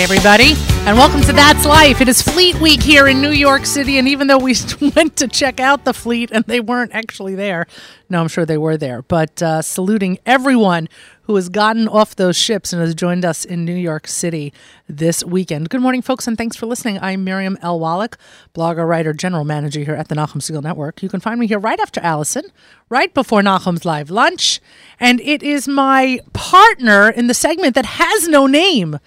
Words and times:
Everybody, 0.00 0.54
and 0.86 0.96
welcome 0.96 1.20
to 1.20 1.32
That's 1.34 1.66
Life. 1.66 2.00
It 2.00 2.08
is 2.08 2.22
Fleet 2.22 2.58
Week 2.58 2.82
here 2.82 3.06
in 3.06 3.20
New 3.20 3.32
York 3.32 3.66
City, 3.66 3.98
and 3.98 4.08
even 4.08 4.28
though 4.28 4.38
we 4.38 4.54
went 4.96 5.16
to 5.16 5.28
check 5.28 5.60
out 5.60 5.84
the 5.84 5.92
fleet 5.92 6.30
and 6.32 6.42
they 6.46 6.58
weren't 6.58 6.92
actually 6.94 7.34
there, 7.34 7.66
no, 8.08 8.22
I'm 8.22 8.28
sure 8.28 8.46
they 8.46 8.56
were 8.56 8.78
there, 8.78 9.02
but 9.02 9.42
uh, 9.42 9.60
saluting 9.60 10.18
everyone 10.24 10.88
who 11.24 11.36
has 11.36 11.50
gotten 11.50 11.86
off 11.86 12.16
those 12.16 12.36
ships 12.36 12.72
and 12.72 12.80
has 12.80 12.94
joined 12.94 13.26
us 13.26 13.44
in 13.44 13.66
New 13.66 13.74
York 13.74 14.08
City 14.08 14.54
this 14.88 15.22
weekend. 15.22 15.68
Good 15.68 15.82
morning, 15.82 16.00
folks, 16.02 16.26
and 16.26 16.36
thanks 16.36 16.56
for 16.56 16.64
listening. 16.64 16.98
I'm 17.00 17.22
Miriam 17.22 17.58
L. 17.60 17.78
Wallach, 17.78 18.16
blogger, 18.54 18.88
writer, 18.88 19.12
general 19.12 19.44
manager 19.44 19.80
here 19.80 19.94
at 19.94 20.08
the 20.08 20.14
Nachum 20.14 20.40
Segal 20.40 20.62
Network. 20.62 21.02
You 21.02 21.10
can 21.10 21.20
find 21.20 21.38
me 21.38 21.46
here 21.46 21.58
right 21.58 21.78
after 21.78 22.00
Allison, 22.00 22.44
right 22.88 23.12
before 23.12 23.42
Nachum's 23.42 23.84
live 23.84 24.10
lunch, 24.10 24.60
and 24.98 25.20
it 25.20 25.42
is 25.42 25.68
my 25.68 26.20
partner 26.32 27.10
in 27.10 27.26
the 27.26 27.34
segment 27.34 27.74
that 27.74 27.84
has 27.84 28.26
no 28.26 28.46
name. 28.46 28.98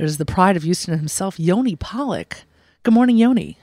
There's 0.00 0.16
the 0.16 0.24
pride 0.24 0.56
of 0.56 0.62
Houston 0.62 0.96
himself, 0.96 1.38
Yoni 1.38 1.76
Pollock. 1.76 2.44
Good 2.84 2.94
morning, 2.94 3.18
Yoni. 3.18 3.58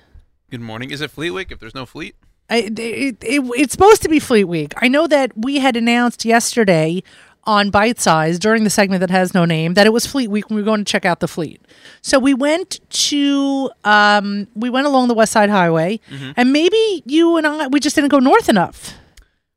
Good 0.52 0.62
morning. 0.62 0.92
Is 0.92 1.02
it 1.02 1.10
Fleet 1.10 1.32
Week 1.32 1.52
if 1.52 1.58
there's 1.58 1.74
no 1.74 1.88
fleet? 1.88 2.16
I, 2.48 2.58
it, 2.58 2.78
it, 2.78 3.18
it's 3.24 3.72
supposed 3.72 4.04
to 4.04 4.08
be 4.08 4.20
Fleet 4.20 4.44
Week. 4.44 4.72
I 4.78 4.88
know 4.88 5.08
that 5.08 5.32
we 5.36 5.58
had 5.58 5.76
announced 5.76 6.26
yesterday 6.26 7.02
on 7.46 7.72
Bite 7.72 8.00
Size 8.00 8.38
during 8.38 8.66
the 8.66 8.70
segment 8.70 9.00
that 9.00 9.10
has 9.10 9.34
no 9.34 9.46
name 9.46 9.74
that 9.74 9.88
it 9.88 9.90
was 9.92 10.06
Fleet 10.06 10.30
Week 10.30 10.48
when 10.48 10.58
we 10.58 10.62
were 10.62 10.66
going 10.68 10.86
to 10.86 10.92
check 10.92 11.06
out 11.06 11.22
the 11.22 11.28
fleet. 11.28 11.60
So 12.04 12.20
we 12.20 12.36
went 12.36 12.82
to 13.08 13.72
um, 13.84 14.48
we 14.54 14.70
went 14.70 14.86
along 14.86 15.08
the 15.08 15.16
West 15.16 15.32
Side 15.32 15.50
Highway, 15.50 16.00
and 16.38 16.54
maybe 16.54 17.02
you 17.08 17.38
and 17.38 17.48
I 17.48 17.66
we 17.66 17.80
just 17.80 17.96
didn't 17.96 18.12
go 18.12 18.20
north 18.20 18.48
enough. 18.48 18.94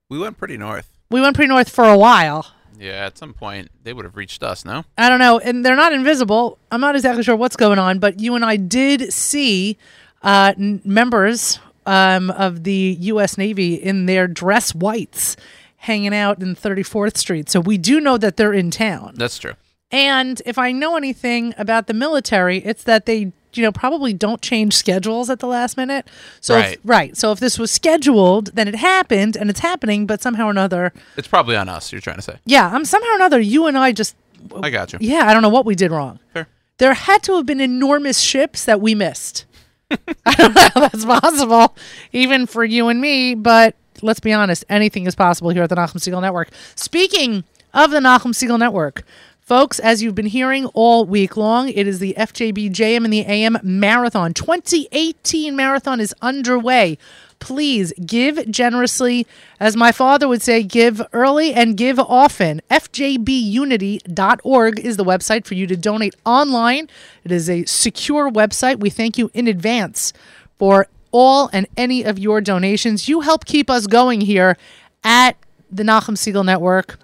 We 0.09 0.19
went 0.19 0.39
pretty 0.39 0.57
north. 0.57 0.91
We 1.11 1.21
went 1.21 1.37
pretty 1.37 1.49
north 1.51 1.69
for 1.69 1.85
a 1.85 1.99
while. 1.99 2.47
Yeah, 2.81 3.05
at 3.07 3.19
some 3.19 3.35
point 3.35 3.71
they 3.85 3.93
would 3.93 4.07
have 4.07 4.17
reached 4.17 4.43
us, 4.43 4.65
no? 4.65 4.85
I 4.97 5.11
don't 5.11 5.19
know, 5.19 5.39
and 5.39 5.65
they're 5.65 5.77
not 5.77 5.93
invisible. 5.93 6.59
I'm 6.71 6.81
not 6.81 6.97
exactly 6.97 7.23
sure 7.23 7.37
what's 7.37 7.57
going 7.57 7.79
on, 7.79 7.99
but 7.99 8.21
you 8.21 8.35
and 8.35 8.45
I 8.45 8.57
did 8.57 9.13
see 9.13 9.77
uh, 10.23 10.55
n- 10.59 10.81
members 10.85 11.61
um, 11.85 12.31
of 12.31 12.65
the 12.65 12.97
U.S. 13.01 13.37
Navy 13.37 13.75
in 13.75 14.07
their 14.07 14.27
dress 14.27 14.75
whites 14.75 15.37
hanging 15.77 16.15
out 16.15 16.43
in 16.43 16.55
34th 16.55 17.17
Street. 17.17 17.51
So 17.51 17.61
we 17.61 17.79
do 17.79 18.01
know 18.01 18.17
that 18.19 18.37
they're 18.37 18.53
in 18.53 18.71
town. 18.71 19.15
That's 19.17 19.39
true. 19.39 19.55
And 19.91 20.41
if 20.47 20.57
I 20.57 20.73
know 20.73 20.97
anything 20.97 21.53
about 21.59 21.87
the 21.87 21.95
military, 21.95 22.59
it's 22.59 22.85
that 22.85 23.07
they, 23.07 23.33
you 23.55 23.63
know, 23.63 23.73
probably 23.73 24.13
don't 24.13 24.41
change 24.41 24.75
schedules 24.75 25.29
at 25.31 25.39
the 25.41 25.47
last 25.47 25.77
minute. 25.77 26.07
So 26.41 26.57
if- 26.57 26.65
Right. 26.65 26.81
right. 26.85 27.17
So 27.17 27.33
if 27.33 27.41
this 27.41 27.59
was 27.59 27.71
scheduled, 27.71 28.55
then 28.55 28.69
it 28.69 28.77
happened 28.77 29.37
and 29.37 29.51
it's 29.51 29.61
happening, 29.61 30.07
but 30.07 30.23
somehow 30.23 30.47
or 30.47 30.51
another, 30.51 30.93
It's 31.17 31.29
probably 31.29 31.57
on 31.57 31.69
us, 31.69 31.93
you're 31.93 32.01
trying 32.01 32.17
to 32.17 32.23
say. 32.23 32.37
yeah, 32.45 32.71
I'm 32.73 32.85
somehow 32.85 33.11
or 33.11 33.17
another, 33.17 33.41
you 33.41 33.67
and 33.67 33.77
I 33.79 33.93
just, 33.93 34.15
I 34.63 34.71
got 34.71 34.93
you. 34.93 34.99
yeah, 35.03 35.27
I 35.27 35.33
don't 35.33 35.43
know 35.43 35.49
what 35.49 35.65
we 35.67 35.75
did 35.75 35.91
wrong. 35.91 36.19
Fair. 36.33 36.47
There 36.79 36.95
had 36.95 37.23
to 37.25 37.37
have 37.37 37.45
been 37.47 37.61
enormous 37.61 38.21
ships 38.21 38.65
that 38.65 38.81
we 38.81 38.95
missed. 38.95 39.45
I 40.25 40.35
don't 40.37 40.55
know 40.55 40.69
how 40.75 40.81
that's 40.81 41.05
possible, 41.05 41.77
even 42.13 42.47
for 42.47 42.65
you 42.65 42.89
and 42.89 43.01
me, 43.01 43.35
but 43.35 43.75
let's 44.03 44.21
be 44.21 44.33
honest, 44.33 44.65
anything 44.69 45.07
is 45.07 45.15
possible 45.15 45.51
here 45.51 45.63
at 45.65 45.69
the 45.69 45.75
Nachum 45.77 45.97
Segal 45.99 46.23
Network. 46.23 46.49
Speaking 46.77 47.45
of 47.75 47.91
the 47.91 47.99
Nachum 47.99 48.33
Segal 48.33 48.59
Network, 48.59 49.03
folks, 49.51 49.81
as 49.81 50.01
you've 50.01 50.15
been 50.15 50.27
hearing 50.27 50.67
all 50.75 51.05
week 51.05 51.37
long, 51.37 51.69
it 51.71 51.89
is 51.89 51.99
the 51.99 52.15
FJB 52.17 52.71
JM 52.71 53.03
and 53.03 53.13
the 53.13 53.27
AM 53.27 53.59
Marathon. 53.65 54.33
2018 54.33 55.57
Marathon 55.57 55.99
is 55.99 56.15
underway. 56.23 56.97
Please 57.41 57.93
give 58.07 58.49
generously. 58.49 59.27
As 59.59 59.75
my 59.75 59.91
father 59.91 60.29
would 60.29 60.41
say, 60.41 60.63
give 60.63 61.03
early 61.13 61.53
and 61.53 61.77
give 61.77 61.99
often. 61.99 62.63
FJBunity.org 62.71 64.79
is 64.79 64.97
the 64.97 65.05
website 65.05 65.45
for 65.45 65.55
you 65.55 65.67
to 65.67 65.77
donate 65.77 66.15
online. 66.25 66.89
It 67.25 67.33
is 67.33 67.51
a 67.51 67.65
secure 67.65 68.31
website. 68.31 68.79
We 68.79 68.89
thank 68.89 69.19
you 69.19 69.33
in 69.35 69.49
advance 69.49 70.13
for 70.61 70.87
all 71.11 71.51
and 71.53 71.67
any 71.77 72.05
of 72.05 72.21
your 72.21 72.41
donations. 72.41 73.09
You 73.09 73.23
help 73.23 73.47
keep 73.47 73.69
us 73.69 73.89
going 73.89 74.21
here 74.21 74.57
at 75.03 75.37
the 75.73 75.83
Nachum 75.83 76.15
Segal 76.15 76.45
Network. 76.45 77.01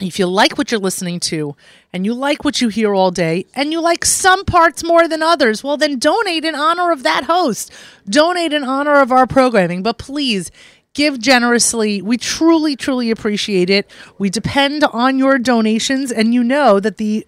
If 0.00 0.18
you 0.18 0.26
like 0.26 0.58
what 0.58 0.72
you're 0.72 0.80
listening 0.80 1.20
to 1.20 1.54
and 1.92 2.04
you 2.04 2.14
like 2.14 2.44
what 2.44 2.60
you 2.60 2.68
hear 2.68 2.94
all 2.94 3.12
day 3.12 3.46
and 3.54 3.70
you 3.70 3.80
like 3.80 4.04
some 4.04 4.44
parts 4.44 4.82
more 4.82 5.06
than 5.06 5.22
others, 5.22 5.62
well, 5.62 5.76
then 5.76 6.00
donate 6.00 6.44
in 6.44 6.56
honor 6.56 6.90
of 6.90 7.04
that 7.04 7.24
host. 7.24 7.72
Donate 8.08 8.52
in 8.52 8.64
honor 8.64 9.00
of 9.00 9.12
our 9.12 9.26
programming. 9.26 9.84
But 9.84 9.98
please 9.98 10.50
give 10.94 11.20
generously. 11.20 12.02
We 12.02 12.16
truly, 12.16 12.74
truly 12.74 13.10
appreciate 13.10 13.70
it. 13.70 13.88
We 14.18 14.30
depend 14.30 14.82
on 14.84 15.18
your 15.18 15.38
donations, 15.38 16.10
and 16.10 16.32
you 16.32 16.42
know 16.42 16.80
that 16.80 16.96
the 16.96 17.26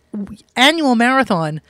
annual 0.56 0.94
marathon 0.94 1.60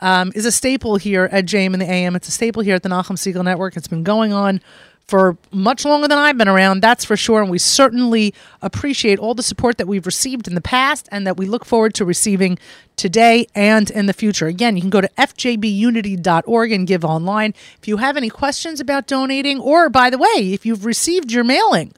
um, 0.00 0.32
is 0.34 0.44
a 0.44 0.52
staple 0.52 0.96
here 0.96 1.28
at 1.32 1.46
JM 1.46 1.72
and 1.72 1.80
the 1.80 1.90
AM. 1.90 2.14
It's 2.14 2.28
a 2.28 2.32
staple 2.32 2.62
here 2.62 2.74
at 2.74 2.82
the 2.82 2.88
Nachum 2.88 3.16
Segal 3.16 3.44
Network. 3.44 3.76
It's 3.76 3.88
been 3.88 4.04
going 4.04 4.32
on 4.32 4.60
for 5.06 5.36
much 5.52 5.84
longer 5.84 6.08
than 6.08 6.18
I've 6.18 6.38
been 6.38 6.48
around, 6.48 6.80
that's 6.80 7.04
for 7.04 7.16
sure. 7.16 7.42
And 7.42 7.50
we 7.50 7.58
certainly 7.58 8.32
appreciate 8.62 9.18
all 9.18 9.34
the 9.34 9.42
support 9.42 9.76
that 9.78 9.86
we've 9.86 10.06
received 10.06 10.48
in 10.48 10.54
the 10.54 10.60
past 10.60 11.08
and 11.12 11.26
that 11.26 11.36
we 11.36 11.46
look 11.46 11.64
forward 11.64 11.94
to 11.94 12.04
receiving 12.04 12.58
today 12.96 13.46
and 13.54 13.90
in 13.90 14.06
the 14.06 14.12
future. 14.12 14.46
Again, 14.46 14.76
you 14.76 14.80
can 14.80 14.90
go 14.90 15.00
to 15.00 15.08
fjbunity.org 15.18 16.72
and 16.72 16.86
give 16.86 17.04
online. 17.04 17.54
If 17.78 17.88
you 17.88 17.98
have 17.98 18.16
any 18.16 18.30
questions 18.30 18.80
about 18.80 19.06
donating, 19.06 19.60
or 19.60 19.90
by 19.90 20.08
the 20.10 20.18
way, 20.18 20.52
if 20.52 20.64
you've 20.64 20.86
received 20.86 21.32
your 21.32 21.44
mailing, 21.44 21.92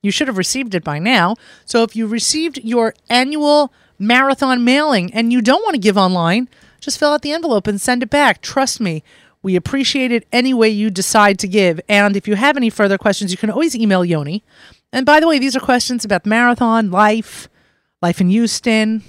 you 0.00 0.10
should 0.10 0.28
have 0.28 0.38
received 0.38 0.74
it 0.74 0.84
by 0.84 0.98
now. 0.98 1.36
So 1.64 1.82
if 1.82 1.96
you 1.96 2.06
received 2.06 2.58
your 2.58 2.94
annual 3.08 3.72
marathon 3.98 4.64
mailing 4.64 5.12
and 5.14 5.32
you 5.32 5.40
don't 5.40 5.62
want 5.62 5.74
to 5.74 5.80
give 5.80 5.96
online, 5.96 6.48
just 6.80 6.98
fill 6.98 7.12
out 7.12 7.22
the 7.22 7.32
envelope 7.32 7.66
and 7.66 7.80
send 7.80 8.02
it 8.02 8.10
back. 8.10 8.42
Trust 8.42 8.80
me, 8.80 9.04
we 9.42 9.56
appreciate 9.56 10.12
it 10.12 10.26
any 10.32 10.54
way 10.54 10.68
you 10.68 10.90
decide 10.90 11.38
to 11.40 11.48
give. 11.48 11.80
And 11.88 12.16
if 12.16 12.28
you 12.28 12.36
have 12.36 12.56
any 12.56 12.70
further 12.70 12.98
questions, 12.98 13.30
you 13.30 13.36
can 13.36 13.50
always 13.50 13.74
email 13.74 14.04
Yoni. 14.04 14.42
And 14.92 15.04
by 15.04 15.20
the 15.20 15.26
way, 15.26 15.38
these 15.38 15.56
are 15.56 15.60
questions 15.60 16.04
about 16.04 16.24
the 16.24 16.30
marathon, 16.30 16.90
life, 16.90 17.48
life 18.00 18.20
in 18.20 18.28
Houston, 18.28 19.02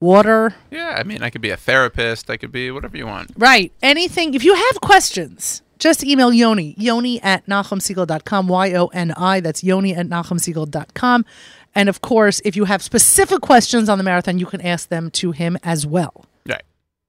water. 0.00 0.54
Yeah, 0.70 0.94
I 0.96 1.02
mean, 1.02 1.22
I 1.22 1.30
could 1.30 1.40
be 1.40 1.50
a 1.50 1.56
therapist. 1.56 2.30
I 2.30 2.36
could 2.36 2.52
be 2.52 2.70
whatever 2.70 2.96
you 2.96 3.06
want. 3.06 3.32
Right. 3.36 3.72
Anything. 3.82 4.34
If 4.34 4.44
you 4.44 4.54
have 4.54 4.80
questions, 4.80 5.62
just 5.78 6.04
email 6.04 6.32
Yoni. 6.32 6.74
Yoni 6.78 7.20
at 7.22 7.44
NachumSegal.com. 7.46 8.48
Y 8.48 8.72
O 8.74 8.86
N 8.88 9.12
I. 9.12 9.40
That's 9.40 9.64
Yoni 9.64 9.94
at 9.94 10.06
NachumSegal.com. 10.06 11.24
And 11.74 11.88
of 11.88 12.00
course, 12.00 12.40
if 12.44 12.54
you 12.54 12.66
have 12.66 12.82
specific 12.82 13.40
questions 13.40 13.88
on 13.88 13.98
the 13.98 14.04
marathon, 14.04 14.38
you 14.38 14.46
can 14.46 14.60
ask 14.60 14.88
them 14.88 15.10
to 15.12 15.32
him 15.32 15.58
as 15.64 15.86
well. 15.86 16.26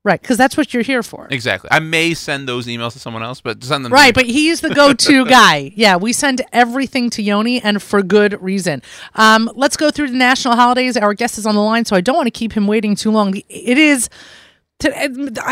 Right. 0.05 0.21
Because 0.21 0.37
that's 0.37 0.55
what 0.55 0.71
you're 0.71 0.83
here 0.83 1.01
for. 1.01 1.27
Exactly. 1.31 1.67
I 1.71 1.79
may 1.79 2.13
send 2.13 2.47
those 2.47 2.67
emails 2.67 2.93
to 2.93 2.99
someone 2.99 3.23
else, 3.23 3.41
but 3.41 3.63
send 3.63 3.83
them 3.83 3.91
Right, 3.91 4.13
but 4.13 4.27
he's 4.27 4.61
the 4.61 4.69
go-to 4.69 5.25
guy. 5.29 5.73
Yeah, 5.75 5.95
we 5.95 6.13
send 6.13 6.43
everything 6.53 7.09
to 7.09 7.23
Yoni, 7.23 7.59
and 7.59 7.81
for 7.81 8.03
good 8.03 8.39
reason. 8.39 8.83
Um, 9.15 9.49
let's 9.55 9.75
go 9.75 9.89
through 9.89 10.11
the 10.11 10.17
national 10.17 10.55
holidays. 10.55 10.95
Our 10.95 11.15
guest 11.15 11.39
is 11.39 11.47
on 11.47 11.55
the 11.55 11.61
line, 11.61 11.85
so 11.85 11.95
I 11.95 12.01
don't 12.01 12.15
want 12.15 12.27
to 12.27 12.31
keep 12.31 12.53
him 12.53 12.67
waiting 12.67 12.95
too 12.95 13.09
long. 13.09 13.35
It 13.49 13.77
is. 13.79 14.07
To, 14.79 14.97
I 14.97 15.07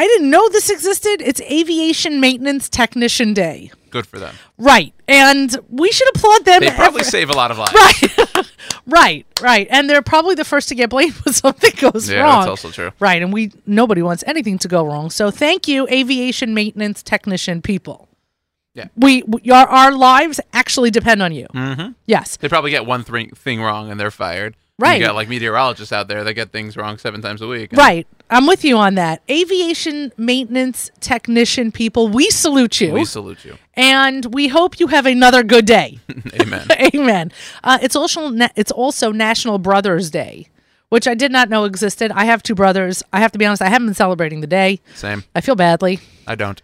didn't 0.08 0.30
know 0.30 0.50
this 0.50 0.70
existed. 0.70 1.22
It's 1.22 1.40
Aviation 1.42 2.20
Maintenance 2.20 2.68
Technician 2.68 3.34
Day. 3.34 3.72
Good 3.90 4.06
for 4.06 4.20
them. 4.20 4.36
Right, 4.58 4.94
and 5.08 5.56
we 5.70 5.92
should 5.92 6.10
applaud 6.16 6.46
them. 6.46 6.60
They 6.62 6.72
probably 6.72 7.02
every- 7.02 7.04
save 7.12 7.30
a 7.30 7.34
lot 7.34 7.50
of 7.52 7.58
lives. 7.58 7.74
Right, 7.74 8.52
right, 8.88 9.26
right, 9.42 9.68
and 9.70 9.90
they're 9.90 10.02
probably 10.02 10.36
the 10.36 10.44
first 10.44 10.68
to 10.70 10.76
get 10.76 10.90
blamed 10.90 11.14
when 11.24 11.34
something 11.34 11.72
goes 11.78 12.10
Yeah, 12.10 12.22
wrong. 12.22 12.30
Yeah, 12.32 12.38
that's 12.40 12.50
also 12.50 12.72
true. 12.72 12.92
Right, 13.00 13.22
and 13.22 13.32
we 13.32 13.52
nobody 13.66 14.02
wants 14.02 14.24
anything 14.28 14.58
to 14.60 14.68
go 14.68 14.84
wrong. 14.86 15.10
So 15.10 15.32
thank 15.32 15.68
you, 15.68 15.88
aviation 15.90 16.54
maintenance 16.54 17.02
technician 17.02 17.62
people. 17.62 18.10
Yeah. 18.74 18.88
we, 18.98 19.22
we 19.24 19.52
our, 19.52 19.68
our 19.68 19.92
lives 19.92 20.40
actually 20.52 20.90
depend 20.90 21.22
on 21.22 21.32
you. 21.32 21.46
Mm-hmm. 21.54 21.92
Yes, 22.08 22.38
They 22.38 22.50
probably 22.50 22.72
get 22.72 22.88
one 22.88 23.04
thing 23.04 23.30
thing 23.30 23.62
wrong 23.62 23.92
and 23.92 24.00
they're 24.00 24.10
fired. 24.10 24.56
Right. 24.80 25.00
You 25.00 25.06
got 25.06 25.14
like 25.14 25.30
meteorologists 25.30 25.94
out 25.94 26.08
there 26.08 26.24
that 26.24 26.34
get 26.34 26.52
things 26.52 26.76
wrong 26.76 26.98
seven 26.98 27.22
times 27.22 27.44
a 27.44 27.48
week. 27.48 27.70
right. 27.74 28.08
I'm 28.34 28.48
with 28.48 28.66
you 28.66 28.78
on 28.78 28.96
that. 28.96 29.22
Aviation 29.30 30.12
maintenance 30.18 30.90
technician 31.00 31.72
people, 31.72 32.08
we 32.08 32.30
salute 32.30 32.82
you, 32.82 32.92
We 32.92 33.06
salute 33.06 33.46
you. 33.46 33.58
and 33.76 34.34
we 34.34 34.48
hope 34.48 34.80
you 34.80 34.88
have 34.88 35.06
another 35.06 35.44
good 35.44 35.66
day. 35.66 36.00
Amen. 36.42 36.68
Amen. 36.96 37.32
Uh, 37.64 37.78
it's 37.82 37.96
also 37.96 38.30
na- 38.30 38.50
it's 38.56 38.72
also 38.72 39.12
National 39.12 39.58
Brothers 39.60 40.10
Day, 40.10 40.48
which 40.90 41.08
I 41.08 41.14
did 41.14 41.32
not 41.32 41.50
know 41.50 41.66
existed. 41.66 42.12
I 42.12 42.26
have 42.26 42.42
two 42.44 42.56
brothers. 42.56 43.04
I 43.14 43.20
have 43.20 43.32
to 43.34 43.38
be 43.38 43.46
honest. 43.46 43.62
I 43.62 43.70
haven't 43.70 43.88
been 43.88 43.94
celebrating 43.96 44.42
the 44.42 44.48
day. 44.48 44.80
Same. 44.96 45.24
I 45.36 45.42
feel 45.42 45.56
badly. 45.56 46.00
I 46.28 46.36
don't. 46.36 46.62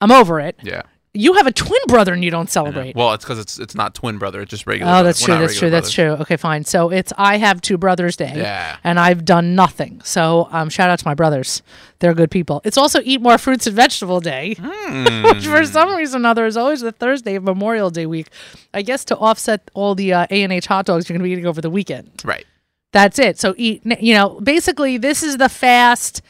I'm 0.00 0.10
over 0.12 0.40
it. 0.40 0.58
Yeah. 0.62 0.82
You 1.16 1.34
have 1.34 1.46
a 1.46 1.52
twin 1.52 1.80
brother 1.86 2.12
and 2.12 2.24
you 2.24 2.30
don't 2.32 2.50
celebrate. 2.50 2.96
Well, 2.96 3.12
it's 3.14 3.24
because 3.24 3.38
it's 3.38 3.60
it's 3.60 3.74
not 3.76 3.94
twin 3.94 4.18
brother. 4.18 4.40
It's 4.40 4.50
just 4.50 4.66
regular. 4.66 4.90
Oh, 4.90 4.94
brother. 4.94 5.08
that's 5.08 5.20
We're 5.22 5.26
true. 5.26 5.38
That's 5.38 5.54
true. 5.58 5.66
regular 5.68 5.80
That's 5.80 5.90
true. 5.92 6.10
Okay, 6.22 6.36
fine. 6.36 6.64
So 6.64 6.90
it's 6.90 7.12
I 7.16 7.36
have 7.38 7.60
two 7.60 7.78
brothers 7.78 8.16
day. 8.16 8.32
Yeah. 8.34 8.76
And 8.82 8.98
I've 8.98 9.24
done 9.24 9.54
nothing. 9.54 10.00
So 10.02 10.48
um, 10.50 10.68
shout 10.70 10.90
out 10.90 10.98
to 10.98 11.06
my 11.06 11.14
brothers. 11.14 11.62
They're 12.00 12.14
good 12.14 12.32
people. 12.32 12.60
It's 12.64 12.76
also 12.76 13.00
Eat 13.04 13.20
More 13.22 13.38
Fruits 13.38 13.66
and 13.68 13.76
Vegetable 13.76 14.20
Day, 14.20 14.56
Hmm. 14.60 15.22
which 15.24 15.46
for 15.46 15.64
some 15.64 15.94
reason 15.94 16.26
or 16.26 16.28
other 16.30 16.46
is 16.46 16.56
always 16.56 16.80
the 16.80 16.90
Thursday 16.92 17.36
of 17.36 17.44
Memorial 17.44 17.90
Day 17.90 18.06
week. 18.06 18.26
I 18.74 18.82
guess 18.82 19.04
to 19.06 19.16
offset 19.16 19.70
all 19.72 19.94
the 19.94 20.12
uh, 20.12 20.26
A 20.30 20.42
and 20.42 20.52
H 20.52 20.66
hot 20.66 20.84
dogs 20.86 21.08
you're 21.08 21.14
going 21.16 21.22
to 21.22 21.28
be 21.28 21.32
eating 21.32 21.46
over 21.46 21.60
the 21.60 21.70
weekend. 21.70 22.10
Right. 22.24 22.44
That's 22.92 23.18
it. 23.18 23.38
So 23.38 23.54
eat. 23.56 23.82
You 24.00 24.14
know, 24.14 24.40
basically, 24.40 24.98
this 24.98 25.22
is 25.22 25.36
the 25.36 25.48
fast 25.48 26.22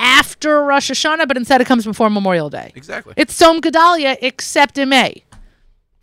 after 0.00 0.64
Rosh 0.64 0.90
Hashanah, 0.90 1.28
but 1.28 1.36
instead 1.36 1.60
it 1.60 1.66
comes 1.66 1.84
before 1.84 2.10
Memorial 2.10 2.50
Day. 2.50 2.72
Exactly. 2.74 3.14
It's 3.16 3.38
Tzom 3.40 3.60
Gedalia, 3.60 4.16
except 4.22 4.78
in 4.78 4.88
May. 4.88 5.22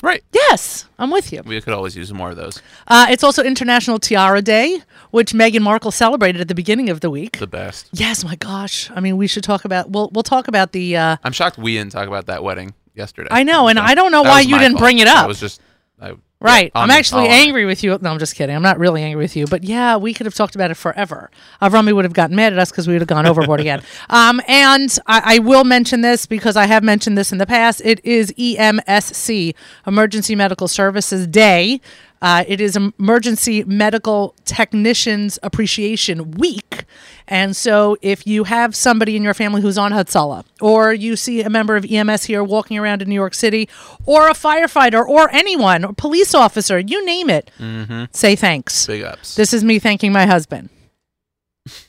right. 0.03 0.23
Yes, 0.31 0.85
I'm 0.99 1.09
with 1.11 1.33
you. 1.33 1.41
We 1.45 1.59
could 1.59 1.73
always 1.73 1.95
use 1.97 2.13
more 2.13 2.29
of 2.29 2.35
those. 2.37 2.61
Uh, 2.87 3.07
it's 3.09 3.23
also 3.23 3.43
International 3.43 3.97
Tiara 3.99 4.41
Day, 4.43 4.81
which 5.11 5.33
Meghan 5.33 5.61
Markle 5.61 5.91
celebrated 5.91 6.39
at 6.39 6.47
the 6.47 6.55
beginning 6.55 6.89
of 6.89 6.99
the 7.01 7.09
week. 7.09 7.39
The 7.39 7.47
best. 7.47 7.89
Yes, 7.91 8.23
my 8.23 8.35
gosh. 8.35 8.91
I 8.95 8.99
mean, 8.99 9.17
we 9.17 9.25
should 9.27 9.43
talk 9.43 9.65
about. 9.65 9.89
We'll 9.89 10.09
we'll 10.13 10.23
talk 10.23 10.47
about 10.47 10.71
the. 10.71 10.95
Uh, 10.95 11.17
I'm 11.23 11.33
shocked 11.33 11.57
we 11.57 11.73
didn't 11.73 11.91
talk 11.91 12.07
about 12.07 12.27
that 12.27 12.43
wedding 12.43 12.73
yesterday. 12.93 13.29
I 13.31 13.41
know, 13.43 13.67
and 13.67 13.77
So, 13.79 13.83
I 13.83 13.95
don't 13.95 14.11
know 14.11 14.21
why 14.21 14.41
you 14.41 14.57
didn't 14.59 14.73
fault. 14.73 14.83
bring 14.83 14.99
it 14.99 15.07
I 15.07 15.21
up. 15.21 15.27
was 15.27 15.39
just 15.39 15.59
I, 15.99 16.13
Right. 16.39 16.71
yeah, 16.75 16.81
I'm 16.81 16.91
on- 16.91 16.95
actually 16.95 17.25
all 17.25 17.31
angry 17.31 17.65
with 17.65 17.83
you. 17.83 17.97
No, 17.99 18.11
I'm 18.11 18.19
just 18.19 18.35
kidding. 18.35 18.55
I'm 18.55 18.61
not 18.61 18.77
really 18.77 19.01
angry 19.01 19.23
with 19.23 19.35
you. 19.35 19.47
But 19.47 19.63
yeah, 19.63 19.97
we 19.97 20.13
could 20.13 20.25
have 20.27 20.35
talked 20.35 20.53
about 20.53 20.69
it 20.69 20.75
forever. 20.75 21.31
Avrami 21.61 21.93
would 21.93 22.05
have 22.05 22.13
gotten 22.13 22.35
mad 22.35 22.53
at 22.53 22.59
us 22.59 22.69
because 22.69 22.87
we 22.87 22.93
would 22.93 23.01
have 23.01 23.07
gone 23.07 23.25
overboard 23.25 23.59
again. 23.59 23.81
Um, 24.09 24.41
and 24.47 24.97
I, 25.07 25.35
I 25.35 25.39
will 25.39 25.63
mention 25.63 26.01
this 26.01 26.25
because 26.25 26.55
I 26.55 26.65
have 26.65 26.81
mentioned 26.83 27.17
this 27.17 27.31
in 27.31 27.39
the 27.39 27.45
past. 27.45 27.81
It 27.83 27.99
is 28.05 28.31
EMSC, 28.33 29.53
Emergency 29.85 30.35
Medical 30.35 30.67
Services 30.67 31.27
Day. 31.27 31.81
Uh, 32.21 32.43
it 32.47 32.59
is 32.59 32.75
Emergency 32.75 33.63
Medical 33.65 34.33
Technicians 34.45 35.37
Appreciation 35.43 36.31
Week. 36.31 36.85
And 37.27 37.55
so 37.55 37.97
if 38.01 38.25
you 38.25 38.45
have 38.45 38.75
somebody 38.75 39.15
in 39.15 39.23
your 39.23 39.33
family 39.33 39.61
who's 39.61 39.77
on 39.77 39.91
Hatzalah, 39.91 40.45
or 40.61 40.93
you 40.93 41.15
see 41.15 41.41
a 41.43 41.49
member 41.49 41.75
of 41.75 41.85
EMS 41.89 42.23
here 42.25 42.43
walking 42.43 42.77
around 42.77 43.01
in 43.01 43.09
New 43.09 43.15
York 43.15 43.33
City, 43.33 43.67
or 44.05 44.27
a 44.29 44.33
firefighter, 44.33 45.05
or 45.05 45.29
anyone, 45.31 45.83
or 45.85 45.93
police 45.93 46.33
officer, 46.33 46.79
you 46.79 47.05
name 47.05 47.29
it, 47.29 47.51
say 48.13 48.35
thanks. 48.35 48.87
Big 48.87 49.03
ups. 49.03 49.35
This 49.35 49.53
is 49.53 49.63
me 49.63 49.77
thanking 49.79 50.11
my 50.11 50.25
husband. 50.25 50.69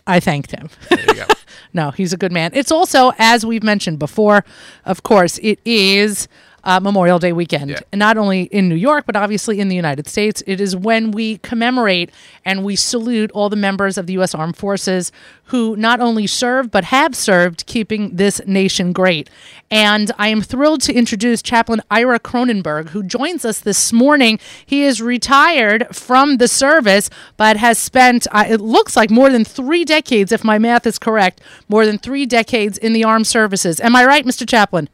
I 0.06 0.18
thanked 0.20 0.50
him. 0.50 0.68
there 0.90 1.00
you 1.06 1.14
go. 1.14 1.24
No, 1.74 1.90
he's 1.90 2.14
a 2.14 2.16
good 2.16 2.32
man. 2.32 2.52
It's 2.54 2.72
also, 2.72 3.12
as 3.18 3.44
we've 3.44 3.62
mentioned 3.62 3.98
before, 3.98 4.42
of 4.86 5.02
course, 5.02 5.38
it 5.42 5.60
is 5.66 6.26
uh, 6.68 6.78
Memorial 6.80 7.18
Day 7.18 7.32
weekend. 7.32 7.70
Yeah. 7.70 7.80
And 7.92 7.98
not 7.98 8.18
only 8.18 8.42
in 8.42 8.68
New 8.68 8.74
York, 8.74 9.06
but 9.06 9.16
obviously 9.16 9.58
in 9.58 9.68
the 9.68 9.74
United 9.74 10.06
States. 10.06 10.42
It 10.46 10.60
is 10.60 10.76
when 10.76 11.12
we 11.12 11.38
commemorate 11.38 12.10
and 12.44 12.62
we 12.62 12.76
salute 12.76 13.30
all 13.30 13.48
the 13.48 13.56
members 13.56 13.96
of 13.96 14.06
the 14.06 14.12
U.S. 14.12 14.34
Armed 14.34 14.54
Forces 14.56 15.10
who 15.44 15.74
not 15.76 15.98
only 15.98 16.26
serve, 16.26 16.70
but 16.70 16.84
have 16.84 17.16
served, 17.16 17.64
keeping 17.64 18.16
this 18.16 18.42
nation 18.46 18.92
great. 18.92 19.30
And 19.70 20.12
I 20.18 20.28
am 20.28 20.42
thrilled 20.42 20.82
to 20.82 20.92
introduce 20.92 21.40
Chaplain 21.40 21.80
Ira 21.90 22.20
Cronenberg, 22.20 22.90
who 22.90 23.02
joins 23.02 23.46
us 23.46 23.60
this 23.60 23.90
morning. 23.90 24.38
He 24.66 24.82
is 24.82 25.00
retired 25.00 25.86
from 25.96 26.36
the 26.36 26.48
service, 26.48 27.08
but 27.38 27.56
has 27.56 27.78
spent, 27.78 28.26
uh, 28.30 28.44
it 28.46 28.60
looks 28.60 28.94
like, 28.94 29.10
more 29.10 29.30
than 29.30 29.42
three 29.46 29.86
decades, 29.86 30.32
if 30.32 30.44
my 30.44 30.58
math 30.58 30.86
is 30.86 30.98
correct, 30.98 31.40
more 31.66 31.86
than 31.86 31.96
three 31.96 32.26
decades 32.26 32.76
in 32.76 32.92
the 32.92 33.04
armed 33.04 33.26
services. 33.26 33.80
Am 33.80 33.96
I 33.96 34.04
right, 34.04 34.26
Mr. 34.26 34.46
Chaplain? 34.46 34.90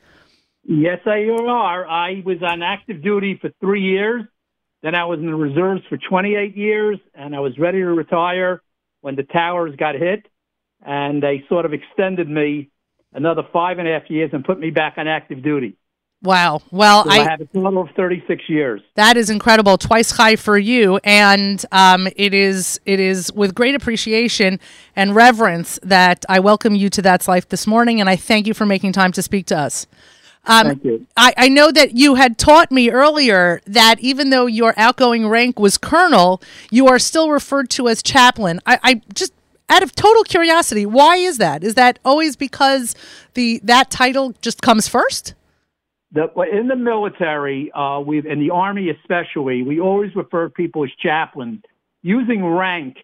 Yes, 0.67 1.01
I 1.07 1.29
are. 1.29 1.87
I 1.87 2.23
was 2.25 2.39
on 2.43 2.63
active 2.63 3.03
duty 3.03 3.39
for 3.41 3.51
three 3.61 3.83
years. 3.83 4.25
Then 4.83 4.95
I 4.95 5.05
was 5.05 5.19
in 5.19 5.27
the 5.27 5.35
reserves 5.35 5.83
for 5.89 5.97
28 5.97 6.57
years, 6.57 6.99
and 7.15 7.35
I 7.35 7.41
was 7.41 7.59
ready 7.59 7.79
to 7.79 7.87
retire 7.87 8.63
when 9.01 9.17
the 9.17 9.23
towers 9.23 9.75
got 9.77 9.95
hit. 9.95 10.27
And 10.85 11.23
they 11.23 11.45
sort 11.49 11.65
of 11.65 11.73
extended 11.73 12.29
me 12.29 12.71
another 13.13 13.43
five 13.53 13.79
and 13.79 13.89
a 13.89 13.93
half 13.93 14.11
years 14.11 14.31
and 14.33 14.45
put 14.45 14.59
me 14.59 14.71
back 14.71 14.95
on 14.97 15.09
active 15.09 15.43
duty. 15.43 15.77
Wow. 16.23 16.63
Well, 16.71 17.05
So 17.05 17.11
I, 17.11 17.17
I, 17.17 17.31
have 17.31 17.43
a 17.43 17.47
total 17.47 17.83
of 17.83 17.89
36 17.97 18.49
years. 18.49 18.81
that 18.95 19.19
is 19.19 19.29
incredible. 19.29 19.77
Twice 19.77 20.11
high 20.11 20.37
for 20.37 20.57
you, 20.57 20.99
and 21.05 21.65
um, 21.71 22.09
it 22.17 22.33
is 22.33 22.81
it 22.87 22.99
is 22.99 23.31
with 23.33 23.55
great 23.55 23.75
appreciation 23.75 24.59
and 24.97 25.15
reverence 25.15 25.79
that 25.83 26.25
I 26.29 26.41
welcome 26.41 26.75
you 26.75 26.89
to 26.91 27.03
That's 27.03 27.29
Life 27.29 27.51
this 27.51 27.67
morning, 27.67 28.01
and 28.01 28.09
I 28.09 28.17
thank 28.17 28.47
you 28.47 28.55
for 28.55 28.65
making 28.65 28.93
time 28.93 29.13
to 29.13 29.23
speak 29.23 29.45
to 29.47 29.59
us. 29.59 29.87
Um, 30.47 30.67
Thank 30.67 30.85
you. 30.85 31.07
I, 31.17 31.33
I 31.37 31.49
know 31.49 31.73
that 31.73 31.97
you 31.97 32.17
had 32.17 32.39
taught 32.39 32.71
me 32.71 32.91
earlier 32.91 33.61
that 33.67 33.99
even 34.01 34.31
though 34.31 34.47
your 34.47 34.75
outgoing 34.77 35.29
rank 35.29 35.59
was 35.59 35.79
colonel, 35.79 36.43
you 36.71 36.87
are 36.87 36.99
still 36.99 37.31
referred 37.31 37.71
to 37.71 37.89
as 37.89 38.03
chaplain. 38.03 38.61
I, 38.67 38.79
I 38.83 39.03
just 39.15 39.33
out 39.69 39.83
of 39.83 39.95
total 39.95 40.23
curiosity, 40.25 40.85
why 40.87 41.17
is 41.17 41.39
that? 41.39 41.65
Is 41.65 41.75
that 41.75 41.99
always 42.05 42.37
because 42.37 42.95
the 43.35 43.61
that 43.65 43.91
title 43.91 44.35
just 44.43 44.61
comes 44.61 44.89
first? 44.89 45.35
The, 46.13 46.29
in 46.53 46.69
the 46.69 46.77
military, 46.77 47.73
uh, 47.73 48.01
we've 48.01 48.27
in 48.27 48.39
the 48.39 48.51
army 48.51 48.91
especially, 48.91 49.63
we 49.63 49.81
always 49.81 50.15
refer 50.15 50.49
people 50.49 50.85
as 50.85 50.91
chaplain, 51.03 51.63
using 52.03 52.45
rank, 52.45 52.99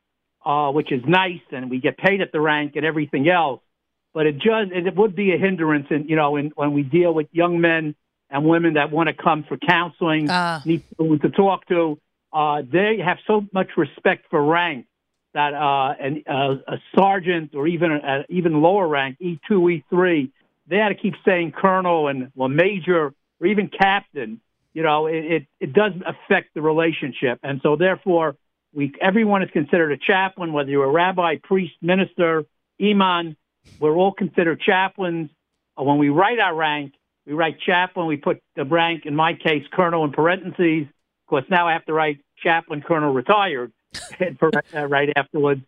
uh, 0.44 0.70
which 0.70 0.92
is 0.92 1.02
nice, 1.06 1.40
and 1.50 1.70
we 1.70 1.80
get 1.80 1.96
paid 1.98 2.20
at 2.20 2.30
the 2.30 2.40
rank 2.40 2.76
and 2.76 2.84
everything 2.84 3.28
else. 3.28 3.62
But 4.12 4.26
it 4.26 4.34
just 4.38 4.72
it 4.72 4.96
would 4.96 5.14
be 5.14 5.32
a 5.32 5.38
hindrance, 5.38 5.86
in 5.90 6.08
you 6.08 6.16
know, 6.16 6.36
in, 6.36 6.50
when 6.56 6.72
we 6.72 6.82
deal 6.82 7.12
with 7.14 7.28
young 7.32 7.60
men 7.60 7.94
and 8.28 8.44
women 8.44 8.74
that 8.74 8.90
want 8.90 9.08
to 9.08 9.14
come 9.14 9.44
for 9.44 9.56
counseling, 9.56 10.28
Ah. 10.30 10.62
need 10.64 10.82
someone 10.96 11.20
to 11.20 11.30
talk 11.30 11.66
to. 11.68 11.98
Uh, 12.32 12.62
they 12.70 12.98
have 12.98 13.18
so 13.26 13.44
much 13.52 13.68
respect 13.76 14.26
for 14.30 14.42
rank 14.42 14.86
that 15.34 15.54
uh, 15.54 15.94
an, 16.00 16.22
uh, 16.28 16.56
a 16.66 16.78
sergeant 16.94 17.54
or 17.54 17.66
even 17.66 17.92
a, 17.92 18.24
even 18.28 18.60
lower 18.60 18.86
rank, 18.86 19.16
E 19.20 19.38
two, 19.46 19.68
E 19.68 19.84
three, 19.90 20.30
they 20.66 20.76
had 20.76 20.88
to 20.90 20.94
keep 20.94 21.14
saying 21.24 21.52
colonel 21.52 22.08
and 22.08 22.30
well 22.34 22.48
major 22.48 23.12
or 23.40 23.46
even 23.46 23.68
captain. 23.68 24.40
You 24.74 24.82
know, 24.82 25.06
it, 25.06 25.24
it 25.24 25.46
it 25.60 25.72
does 25.72 25.92
affect 26.06 26.54
the 26.54 26.62
relationship, 26.62 27.38
and 27.42 27.60
so 27.62 27.76
therefore, 27.76 28.36
we 28.72 28.92
everyone 29.00 29.42
is 29.42 29.50
considered 29.50 29.90
a 29.92 29.96
chaplain, 29.96 30.52
whether 30.52 30.70
you're 30.70 30.84
a 30.84 30.90
rabbi, 30.90 31.36
priest, 31.42 31.74
minister, 31.80 32.44
imam. 32.80 33.36
We're 33.78 33.94
all 33.96 34.12
considered 34.12 34.60
chaplains. 34.60 35.30
Uh, 35.78 35.84
When 35.84 35.98
we 35.98 36.08
write 36.08 36.38
our 36.38 36.54
rank, 36.54 36.94
we 37.26 37.32
write 37.32 37.60
chaplain. 37.60 38.06
We 38.06 38.16
put 38.16 38.40
the 38.56 38.64
rank, 38.64 39.06
in 39.06 39.14
my 39.14 39.34
case, 39.34 39.64
colonel 39.72 40.04
in 40.04 40.12
parentheses. 40.12 40.86
Of 40.86 41.26
course, 41.28 41.44
now 41.48 41.68
I 41.68 41.72
have 41.72 41.84
to 41.86 41.92
write 41.92 42.18
chaplain, 42.42 42.82
colonel, 42.82 43.12
retired, 43.12 43.72
uh, 44.20 44.86
right 44.86 45.10
afterwards. 45.16 45.62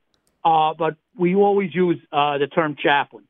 Uh, 0.44 0.74
but 0.74 0.96
we 1.16 1.34
always 1.34 1.74
use 1.74 1.98
uh, 2.12 2.38
the 2.38 2.48
term 2.48 2.76
chaplain. 2.76 3.24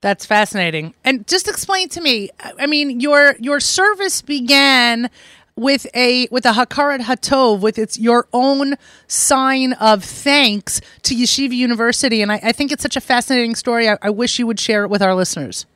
That's 0.00 0.26
fascinating. 0.26 0.94
And 1.04 1.26
just 1.28 1.46
explain 1.46 1.88
to 1.90 2.00
me. 2.00 2.30
I 2.40 2.66
mean, 2.66 2.98
your 2.98 3.36
your 3.38 3.60
service 3.60 4.20
began 4.20 5.08
with 5.56 5.86
a 5.94 6.28
with 6.30 6.44
a 6.46 6.52
hakarat 6.52 7.00
hatov, 7.00 7.60
with 7.60 7.78
its 7.78 7.98
your 7.98 8.26
own 8.32 8.74
sign 9.06 9.72
of 9.74 10.04
thanks 10.04 10.80
to 11.02 11.14
Yeshiva 11.14 11.54
University, 11.54 12.22
and 12.22 12.32
I, 12.32 12.40
I 12.42 12.52
think 12.52 12.72
it's 12.72 12.82
such 12.82 12.96
a 12.96 13.00
fascinating 13.00 13.54
story. 13.54 13.88
I, 13.88 13.98
I 14.02 14.10
wish 14.10 14.38
you 14.38 14.46
would 14.46 14.60
share 14.60 14.84
it 14.84 14.88
with 14.88 15.02
our 15.02 15.14
listeners. 15.14 15.66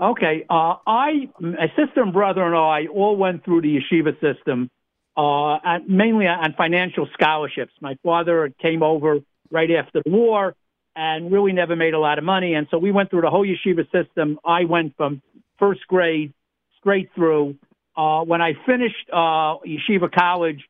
Okay, 0.00 0.44
uh, 0.48 0.76
I, 0.86 1.28
my 1.38 1.68
sister 1.76 2.02
and 2.02 2.12
brother 2.12 2.42
and 2.42 2.56
I 2.56 2.86
all 2.92 3.16
went 3.16 3.44
through 3.44 3.60
the 3.60 3.78
yeshiva 3.78 4.14
system, 4.20 4.70
uh, 5.16 5.58
mainly 5.86 6.26
on 6.26 6.54
financial 6.56 7.06
scholarships. 7.12 7.72
My 7.80 7.96
father 8.02 8.52
came 8.60 8.82
over 8.82 9.18
right 9.50 9.70
after 9.70 10.02
the 10.04 10.10
war 10.10 10.54
and 10.96 11.30
really 11.30 11.52
never 11.52 11.76
made 11.76 11.94
a 11.94 11.98
lot 11.98 12.18
of 12.18 12.24
money, 12.24 12.54
and 12.54 12.66
so 12.70 12.78
we 12.78 12.90
went 12.90 13.10
through 13.10 13.20
the 13.20 13.30
whole 13.30 13.46
yeshiva 13.46 13.84
system. 13.92 14.38
I 14.44 14.64
went 14.64 14.96
from 14.96 15.22
first 15.58 15.86
grade 15.86 16.32
straight 16.78 17.10
through. 17.14 17.56
Uh, 17.96 18.22
when 18.22 18.40
I 18.40 18.52
finished 18.66 19.10
uh, 19.12 19.58
yeshiva 19.66 20.10
college, 20.10 20.60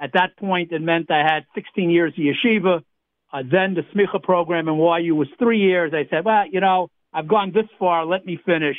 at 0.00 0.12
that 0.14 0.36
point 0.38 0.72
it 0.72 0.80
meant 0.80 1.10
I 1.10 1.18
had 1.18 1.44
16 1.54 1.90
years 1.90 2.12
of 2.16 2.24
yeshiva. 2.24 2.82
Uh, 3.32 3.42
then 3.48 3.74
the 3.74 3.82
smicha 3.94 4.22
program 4.22 4.68
in 4.68 4.76
YU 4.76 5.14
was 5.14 5.28
three 5.38 5.60
years. 5.60 5.92
I 5.94 6.08
said, 6.10 6.24
well, 6.24 6.44
you 6.50 6.60
know, 6.60 6.88
I've 7.12 7.28
gone 7.28 7.52
this 7.52 7.66
far. 7.78 8.06
Let 8.06 8.24
me 8.24 8.38
finish. 8.44 8.76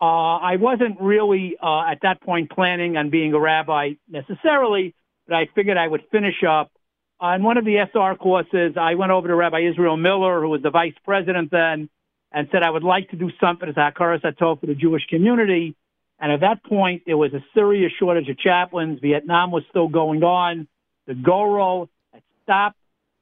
Uh, 0.00 0.36
I 0.38 0.56
wasn't 0.56 1.00
really 1.00 1.56
uh, 1.62 1.90
at 1.90 1.98
that 2.02 2.20
point 2.20 2.50
planning 2.50 2.96
on 2.96 3.10
being 3.10 3.32
a 3.32 3.40
rabbi 3.40 3.92
necessarily, 4.08 4.94
but 5.26 5.36
I 5.36 5.48
figured 5.54 5.76
I 5.76 5.86
would 5.86 6.02
finish 6.10 6.42
up. 6.48 6.72
On 7.20 7.42
one 7.42 7.56
of 7.56 7.64
the 7.64 7.76
SR 7.92 8.16
courses, 8.16 8.76
I 8.78 8.96
went 8.96 9.12
over 9.12 9.28
to 9.28 9.34
Rabbi 9.34 9.60
Israel 9.70 9.96
Miller, 9.96 10.40
who 10.42 10.48
was 10.48 10.62
the 10.62 10.70
vice 10.70 10.94
president 11.04 11.50
then, 11.50 11.88
and 12.32 12.48
said 12.50 12.62
I 12.62 12.70
would 12.70 12.82
like 12.82 13.10
to 13.10 13.16
do 13.16 13.30
something 13.40 13.68
as 13.68 13.76
Hakaras 13.76 14.22
Hatov 14.22 14.60
for 14.60 14.66
the 14.66 14.74
Jewish 14.74 15.06
community. 15.06 15.76
And 16.18 16.32
at 16.32 16.40
that 16.40 16.64
point, 16.64 17.02
there 17.06 17.16
was 17.16 17.32
a 17.34 17.44
serious 17.54 17.92
shortage 17.98 18.28
of 18.28 18.38
chaplains. 18.38 19.00
Vietnam 19.00 19.50
was 19.50 19.64
still 19.70 19.88
going 19.88 20.22
on. 20.22 20.68
The 21.06 21.14
Goral 21.14 21.90
had 22.12 22.22
stopped, 22.42 22.78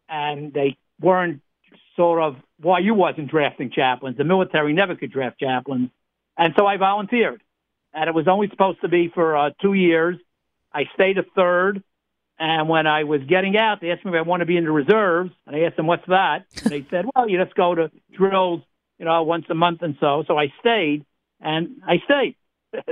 and 0.09 0.53
they 0.53 0.77
weren't 1.01 1.41
sort 1.97 2.23
of 2.23 2.37
YU 2.63 2.95
wasn't 2.95 3.31
drafting 3.31 3.71
chaplains. 3.71 4.17
The 4.17 4.25
military 4.25 4.73
never 4.73 4.95
could 4.95 5.11
draft 5.11 5.41
chaplains, 5.41 5.91
and 6.37 6.55
so 6.57 6.67
I 6.67 6.77
volunteered. 6.77 7.43
And 7.95 8.09
it 8.09 8.15
was 8.15 8.29
only 8.29 8.49
supposed 8.49 8.81
to 8.83 8.89
be 8.89 9.11
for 9.13 9.37
uh, 9.37 9.51
two 9.61 9.75
years. 9.75 10.17
I 10.73 10.85
stayed 10.95 11.19
a 11.19 11.25
third, 11.35 11.83
and 12.39 12.69
when 12.69 12.87
I 12.87 13.05
was 13.05 13.21
getting 13.29 13.57
out, 13.57 13.81
they 13.81 13.91
asked 13.91 14.05
me 14.05 14.13
if 14.13 14.17
I 14.17 14.23
want 14.23 14.41
to 14.41 14.47
be 14.47 14.57
in 14.57 14.65
the 14.65 14.71
reserves, 14.71 15.33
and 15.47 15.57
I 15.57 15.61
asked 15.61 15.77
them 15.77 15.87
what's 15.87 16.07
that. 16.07 16.47
And 16.63 16.73
they 16.73 16.87
said, 16.91 17.07
"Well, 17.15 17.29
you 17.29 17.43
just 17.43 17.55
go 17.55 17.75
to 17.75 17.91
drills, 18.13 18.63
you 18.99 19.05
know, 19.05 19.23
once 19.25 19.47
a 19.51 19.55
month 19.55 19.83
and 19.83 19.97
so." 19.99 20.25
So 20.27 20.39
I 20.39 20.53
stayed, 20.61 21.05
and 21.41 21.83
I 21.87 21.99
stayed, 22.05 22.37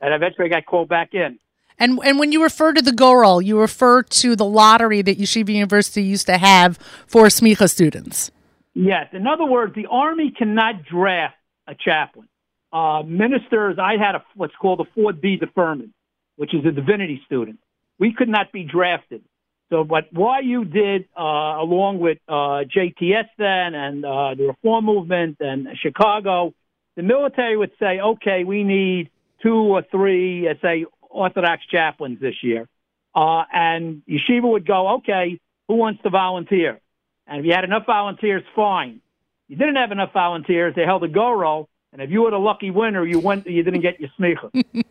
and 0.00 0.14
eventually 0.14 0.46
I 0.46 0.48
got 0.48 0.66
called 0.66 0.88
back 0.88 1.14
in. 1.14 1.38
And 1.78 1.98
and 2.04 2.18
when 2.18 2.30
you 2.30 2.42
refer 2.42 2.72
to 2.72 2.80
the 2.80 2.92
Goral, 2.92 3.42
you 3.42 3.58
refer 3.58 4.02
to 4.02 4.36
the 4.36 4.44
lottery 4.44 5.02
that 5.02 5.18
Yeshiva 5.18 5.48
University 5.48 6.02
used 6.02 6.26
to 6.26 6.38
have 6.38 6.78
for 7.06 7.26
Smicha 7.26 7.68
students. 7.68 8.30
Yes. 8.74 9.08
In 9.12 9.26
other 9.26 9.44
words, 9.44 9.74
the 9.74 9.86
Army 9.90 10.32
cannot 10.36 10.84
draft 10.84 11.36
a 11.66 11.74
chaplain. 11.74 12.28
Uh, 12.72 13.02
ministers, 13.06 13.76
I 13.78 13.92
had 13.92 14.16
a, 14.16 14.24
what's 14.34 14.54
called 14.56 14.80
a 14.80 15.00
4B 15.00 15.38
deferment, 15.38 15.90
which 16.36 16.52
is 16.52 16.64
a 16.66 16.72
divinity 16.72 17.22
student. 17.24 17.60
We 18.00 18.12
could 18.12 18.28
not 18.28 18.50
be 18.52 18.64
drafted. 18.64 19.22
So, 19.70 19.84
what 19.84 20.44
YU 20.44 20.64
did, 20.64 21.08
uh, 21.16 21.22
along 21.22 22.00
with 22.00 22.18
uh, 22.28 22.64
JTS 22.66 23.28
then 23.38 23.74
and 23.74 24.04
uh, 24.04 24.34
the 24.34 24.48
Reform 24.48 24.84
Movement 24.84 25.36
and 25.40 25.68
Chicago, 25.80 26.52
the 26.96 27.02
military 27.02 27.56
would 27.56 27.72
say, 27.78 28.00
okay, 28.00 28.44
we 28.44 28.62
need 28.62 29.10
two 29.44 29.54
or 29.54 29.84
three, 29.90 30.46
let's 30.48 30.60
say, 30.60 30.86
Orthodox 31.02 31.62
chaplains 31.70 32.20
this 32.20 32.34
year. 32.42 32.68
Uh, 33.14 33.44
and 33.52 34.02
Yeshiva 34.08 34.50
would 34.50 34.66
go, 34.66 34.96
okay, 34.96 35.38
who 35.68 35.76
wants 35.76 36.02
to 36.02 36.10
volunteer? 36.10 36.80
And 37.28 37.40
if 37.40 37.46
you 37.46 37.52
had 37.52 37.62
enough 37.62 37.86
volunteers, 37.86 38.42
fine. 38.56 39.00
You 39.46 39.56
didn't 39.56 39.76
have 39.76 39.92
enough 39.92 40.12
volunteers, 40.12 40.74
they 40.74 40.82
held 40.82 41.04
a 41.04 41.08
goral. 41.08 41.68
And 41.92 42.02
if 42.02 42.10
you 42.10 42.22
were 42.22 42.32
the 42.32 42.38
lucky 42.38 42.72
winner, 42.72 43.06
you 43.06 43.20
went, 43.20 43.46
you 43.46 43.62
didn't 43.62 43.82
get 43.82 44.00
your 44.00 44.10
smicha. 44.18 44.50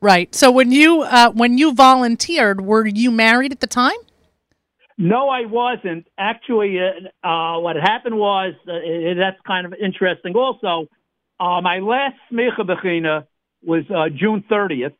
Right. 0.00 0.34
So 0.34 0.50
when 0.50 0.72
you 0.72 1.02
uh, 1.02 1.30
when 1.32 1.58
you 1.58 1.74
volunteered, 1.74 2.62
were 2.62 2.86
you 2.86 3.10
married 3.10 3.52
at 3.52 3.60
the 3.60 3.66
time? 3.66 3.96
No, 4.96 5.28
I 5.28 5.46
wasn't. 5.46 6.06
Actually, 6.18 6.78
uh, 6.78 7.26
uh, 7.26 7.60
what 7.60 7.76
happened 7.76 8.16
was 8.18 8.54
uh, 8.66 8.72
it, 8.72 9.16
that's 9.16 9.40
kind 9.46 9.66
of 9.66 9.74
interesting. 9.74 10.34
Also, 10.34 10.86
uh, 11.38 11.60
my 11.60 11.78
last 11.78 12.16
smicha 12.32 12.60
bechina 12.60 13.26
was 13.62 13.84
uh, 13.94 14.08
June 14.08 14.44
30th. 14.50 14.94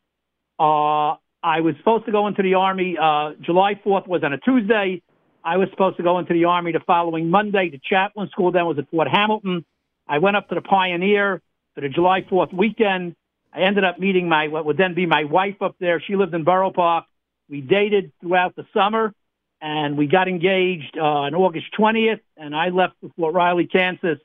Uh, 0.59 1.17
I 1.43 1.61
was 1.61 1.75
supposed 1.79 2.07
to 2.07 2.12
go 2.12 2.26
into 2.26 2.43
the 2.43 2.55
army. 2.55 2.97
Uh, 3.00 3.33
July 3.40 3.75
4th 3.75 4.07
was 4.07 4.23
on 4.23 4.33
a 4.33 4.38
Tuesday. 4.38 5.02
I 5.43 5.57
was 5.57 5.69
supposed 5.71 5.97
to 5.97 6.02
go 6.02 6.19
into 6.19 6.35
the 6.35 6.45
army 6.45 6.73
the 6.73 6.81
following 6.81 7.31
Monday. 7.31 7.71
The 7.71 7.81
chaplain 7.83 8.29
school 8.31 8.52
then 8.52 8.67
was 8.67 8.79
at 8.79 8.90
Fort 8.90 9.09
Hamilton. 9.09 9.64
I 10.07 10.19
went 10.19 10.37
up 10.37 10.49
to 10.50 10.55
the 10.55 10.61
Pioneer 10.61 11.40
for 11.75 11.81
the 11.81 11.88
July 11.88 12.23
4th 12.23 12.52
weekend. 12.52 13.17
I 13.52 13.62
ended 13.62 13.85
up 13.85 13.99
meeting 13.99 14.29
my 14.29 14.49
what 14.49 14.67
would 14.67 14.76
then 14.76 14.95
be 14.95 15.07
my 15.07 15.25
wife 15.25 15.62
up 15.62 15.76
there. 15.81 16.00
She 16.00 16.14
lived 16.14 16.35
in 16.35 16.45
Borough 16.45 16.73
Park. 16.73 17.07
We 17.49 17.61
dated 17.61 18.12
throughout 18.21 18.55
the 18.55 18.64
summer, 18.73 19.12
and 19.61 19.97
we 19.97 20.07
got 20.07 20.29
engaged 20.29 20.97
uh, 20.97 21.02
on 21.02 21.35
August 21.35 21.67
20th. 21.79 22.21
And 22.37 22.55
I 22.55 22.69
left 22.69 22.95
for 23.00 23.11
Fort 23.17 23.35
Riley, 23.35 23.67
Kansas, 23.67 24.19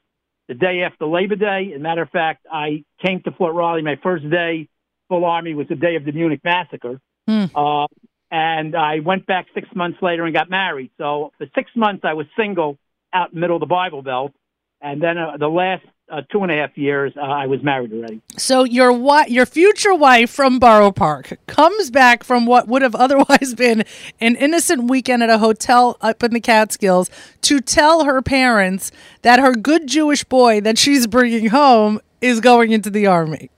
the 0.48 0.54
day 0.54 0.82
after 0.82 1.06
Labor 1.06 1.36
Day. 1.36 1.72
As 1.74 1.80
a 1.80 1.84
matter 1.84 2.02
of 2.02 2.10
fact, 2.10 2.46
I 2.52 2.84
came 3.04 3.22
to 3.24 3.32
Fort 3.32 3.56
Riley. 3.56 3.82
My 3.82 3.98
first 4.02 4.30
day 4.30 4.70
full 5.10 5.26
army 5.26 5.54
was 5.54 5.68
the 5.68 5.76
day 5.76 5.96
of 5.96 6.06
the 6.06 6.12
Munich 6.12 6.42
massacre. 6.44 7.00
Hmm. 7.28 7.46
Uh, 7.56 7.88
and 8.32 8.76
I 8.76 9.00
went 9.00 9.26
back 9.26 9.48
six 9.54 9.68
months 9.76 10.00
later 10.02 10.26
and 10.26 10.34
got 10.34 10.50
married. 10.50 10.92
So 10.98 11.32
for 11.38 11.48
six 11.56 11.72
months, 11.76 12.04
I 12.04 12.14
was 12.14 12.26
single 12.38 12.78
out 13.14 13.30
in 13.30 13.36
the 13.36 13.42
middle 13.42 13.56
of 13.56 13.60
the 13.62 13.68
Bible 13.68 14.02
Belt. 14.02 14.34
And 14.82 15.02
then 15.02 15.18
uh, 15.18 15.38
the 15.38 15.48
last 15.48 15.86
uh, 16.10 16.22
two 16.32 16.44
and 16.44 16.52
a 16.52 16.56
half 16.56 16.78
years, 16.78 17.14
uh, 17.18 17.22
I 17.22 17.48
was 17.48 17.64
married 17.64 17.92
already. 17.92 18.22
So 18.38 18.64
your 18.64 18.92
wi- 18.92 19.26
your 19.28 19.46
future 19.46 19.94
wife 19.96 20.30
from 20.30 20.60
Borough 20.60 20.92
Park 20.92 21.38
comes 21.48 21.90
back 21.90 22.24
from 22.24 22.46
what 22.46 22.68
would 22.68 22.82
have 22.82 22.96
otherwise 23.06 23.54
been 23.56 23.84
an 24.20 24.36
innocent 24.36 24.90
weekend 24.90 25.24
at 25.24 25.30
a 25.30 25.38
hotel 25.38 25.98
up 26.02 26.24
in 26.24 26.32
the 26.32 26.40
Catskills 26.40 27.10
to 27.42 27.60
tell 27.60 28.04
her 28.06 28.22
parents 28.22 28.92
that 29.24 29.40
her 29.40 29.54
good 29.54 29.88
Jewish 29.88 30.24
boy 30.24 30.62
that 30.62 30.78
she's 30.78 31.08
bringing 31.08 31.48
home 31.48 32.00
is 32.22 32.40
going 32.40 32.72
into 32.72 32.90
the 32.90 33.08
army. 33.08 33.50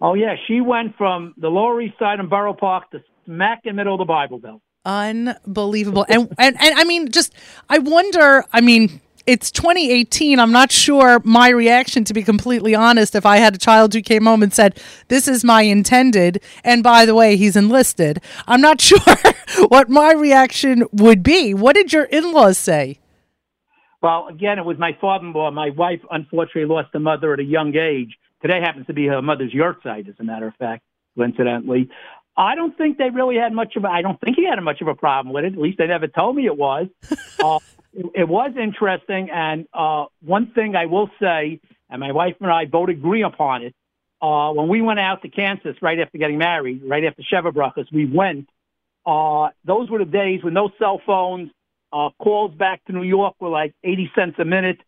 Oh, 0.00 0.14
yeah. 0.14 0.36
She 0.46 0.60
went 0.60 0.96
from 0.96 1.34
the 1.36 1.48
Lower 1.48 1.80
East 1.80 1.98
Side 1.98 2.20
in 2.20 2.28
Borough 2.28 2.54
Park 2.54 2.90
to 2.92 3.02
smack 3.24 3.62
in 3.64 3.74
the 3.74 3.76
middle 3.76 3.94
of 3.94 3.98
the 3.98 4.04
Bible 4.04 4.38
Belt. 4.38 4.62
Unbelievable. 4.84 6.06
And, 6.08 6.32
and 6.38 6.56
and 6.58 6.78
I 6.78 6.84
mean 6.84 7.10
just 7.10 7.34
I 7.68 7.78
wonder, 7.78 8.44
I 8.52 8.60
mean 8.60 9.00
it's 9.28 9.50
2018. 9.50 10.40
I'm 10.40 10.52
not 10.52 10.72
sure 10.72 11.20
my 11.22 11.50
reaction, 11.50 12.02
to 12.04 12.14
be 12.14 12.22
completely 12.22 12.74
honest, 12.74 13.14
if 13.14 13.26
I 13.26 13.36
had 13.36 13.54
a 13.54 13.58
child 13.58 13.92
who 13.92 14.00
came 14.00 14.24
home 14.24 14.42
and 14.42 14.54
said, 14.54 14.80
This 15.08 15.28
is 15.28 15.44
my 15.44 15.62
intended, 15.62 16.42
and 16.64 16.82
by 16.82 17.04
the 17.04 17.14
way, 17.14 17.36
he's 17.36 17.54
enlisted. 17.54 18.22
I'm 18.46 18.62
not 18.62 18.80
sure 18.88 18.98
what 19.68 19.90
my 19.90 20.12
reaction 20.12 20.84
would 20.92 21.22
be. 21.22 21.52
What 21.52 21.74
did 21.74 21.92
your 21.92 22.04
in 22.04 22.32
laws 22.32 22.56
say? 22.56 23.00
Well, 24.00 24.28
again, 24.28 24.58
it 24.58 24.64
was 24.64 24.78
my 24.78 24.96
father 24.98 25.26
in 25.26 25.34
law. 25.34 25.50
My 25.50 25.70
wife, 25.76 26.00
unfortunately, 26.10 26.64
lost 26.64 26.94
a 26.94 26.98
mother 26.98 27.34
at 27.34 27.40
a 27.40 27.44
young 27.44 27.76
age. 27.76 28.16
Today 28.40 28.60
happens 28.62 28.86
to 28.86 28.94
be 28.94 29.08
her 29.08 29.20
mother's 29.20 29.52
yahrzeit, 29.52 30.08
as 30.08 30.14
a 30.18 30.24
matter 30.24 30.46
of 30.46 30.54
fact, 30.54 30.82
coincidentally. 31.16 31.90
I 32.34 32.54
don't 32.54 32.78
think 32.78 32.96
they 32.96 33.10
really 33.10 33.36
had 33.36 33.52
much 33.52 33.76
of 33.76 33.84
a, 33.84 33.88
I 33.88 34.00
don't 34.00 34.18
think 34.20 34.36
he 34.36 34.46
had 34.46 34.58
much 34.62 34.80
of 34.80 34.88
a 34.88 34.94
problem 34.94 35.34
with 35.34 35.44
it. 35.44 35.52
At 35.52 35.58
least 35.58 35.76
they 35.76 35.88
never 35.88 36.06
told 36.06 36.34
me 36.34 36.46
it 36.46 36.56
was. 36.56 36.86
uh, 37.44 37.58
it, 38.14 38.28
was 38.28 38.52
interesting. 38.60 39.30
And 39.30 39.66
uh, 39.72 40.06
one 40.24 40.52
thing 40.52 40.76
I 40.76 40.86
will 40.86 41.10
say, 41.20 41.60
and 41.90 42.00
my 42.00 42.12
wife 42.12 42.36
and 42.40 42.50
I 42.50 42.64
both 42.66 42.88
agree 42.88 43.22
upon 43.22 43.62
it, 43.62 43.74
uh, 44.20 44.52
when 44.52 44.68
we 44.68 44.82
went 44.82 44.98
out 44.98 45.22
to 45.22 45.28
Kansas 45.28 45.76
right 45.80 45.98
after 45.98 46.18
getting 46.18 46.38
married, 46.38 46.82
right 46.84 47.04
after 47.04 47.22
Sheva 47.22 47.52
Brachas, 47.52 47.86
we 47.92 48.06
went. 48.06 48.48
Uh, 49.06 49.50
those 49.64 49.88
were 49.90 49.98
the 49.98 50.04
days 50.04 50.40
with 50.42 50.52
no 50.52 50.70
cell 50.78 51.00
phones. 51.04 51.50
Uh, 51.92 52.10
calls 52.18 52.52
back 52.54 52.84
to 52.84 52.92
New 52.92 53.02
York 53.02 53.34
were 53.40 53.48
like 53.48 53.74
80 53.82 54.10
cents 54.14 54.34
a 54.38 54.44
minute. 54.44 54.78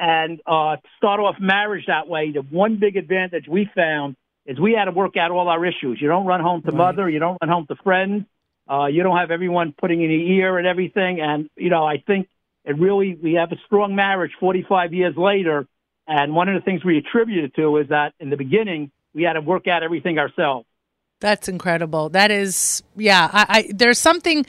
And 0.00 0.40
uh, 0.46 0.76
to 0.76 0.88
start 0.96 1.20
off 1.20 1.36
marriage 1.38 1.84
that 1.86 2.08
way, 2.08 2.32
the 2.32 2.40
one 2.40 2.78
big 2.80 2.96
advantage 2.96 3.46
we 3.46 3.70
found 3.76 4.16
is 4.46 4.58
we 4.58 4.72
had 4.72 4.86
to 4.86 4.90
work 4.92 5.16
out 5.16 5.30
all 5.30 5.48
our 5.48 5.64
issues. 5.64 5.98
You 6.00 6.08
don't 6.08 6.26
run 6.26 6.40
home 6.40 6.62
to 6.62 6.72
Right. 6.72 6.78
mother, 6.78 7.08
you 7.08 7.18
don't 7.18 7.36
run 7.40 7.50
home 7.50 7.66
to 7.68 7.76
friends, 7.76 8.24
uh, 8.68 8.86
you 8.86 9.02
don't 9.02 9.16
have 9.16 9.30
everyone 9.30 9.74
putting 9.78 10.02
in 10.02 10.10
your 10.10 10.20
ear 10.20 10.58
and 10.58 10.66
everything. 10.66 11.20
And 11.20 11.50
you 11.56 11.68
know, 11.68 11.84
I 11.84 11.98
think 11.98 12.28
it 12.64 12.78
really 12.78 13.16
we 13.20 13.34
have 13.34 13.52
a 13.52 13.56
strong 13.66 13.94
marriage 13.94 14.32
45 14.38 14.92
years 14.92 15.16
later. 15.16 15.66
And 16.06 16.34
one 16.34 16.48
of 16.48 16.54
the 16.54 16.64
things 16.64 16.84
we 16.84 16.98
attribute 16.98 17.44
it 17.44 17.54
to 17.54 17.76
is 17.78 17.88
that 17.88 18.14
in 18.18 18.30
the 18.30 18.36
beginning 18.36 18.90
we 19.14 19.22
had 19.22 19.34
to 19.34 19.40
work 19.40 19.66
out 19.68 19.82
everything 19.82 20.18
ourselves. 20.18 20.66
That's 21.20 21.48
incredible. 21.48 22.08
That 22.08 22.30
is, 22.30 22.82
yeah. 22.96 23.28
I, 23.30 23.46
I 23.48 23.70
there's 23.74 23.98
something 23.98 24.46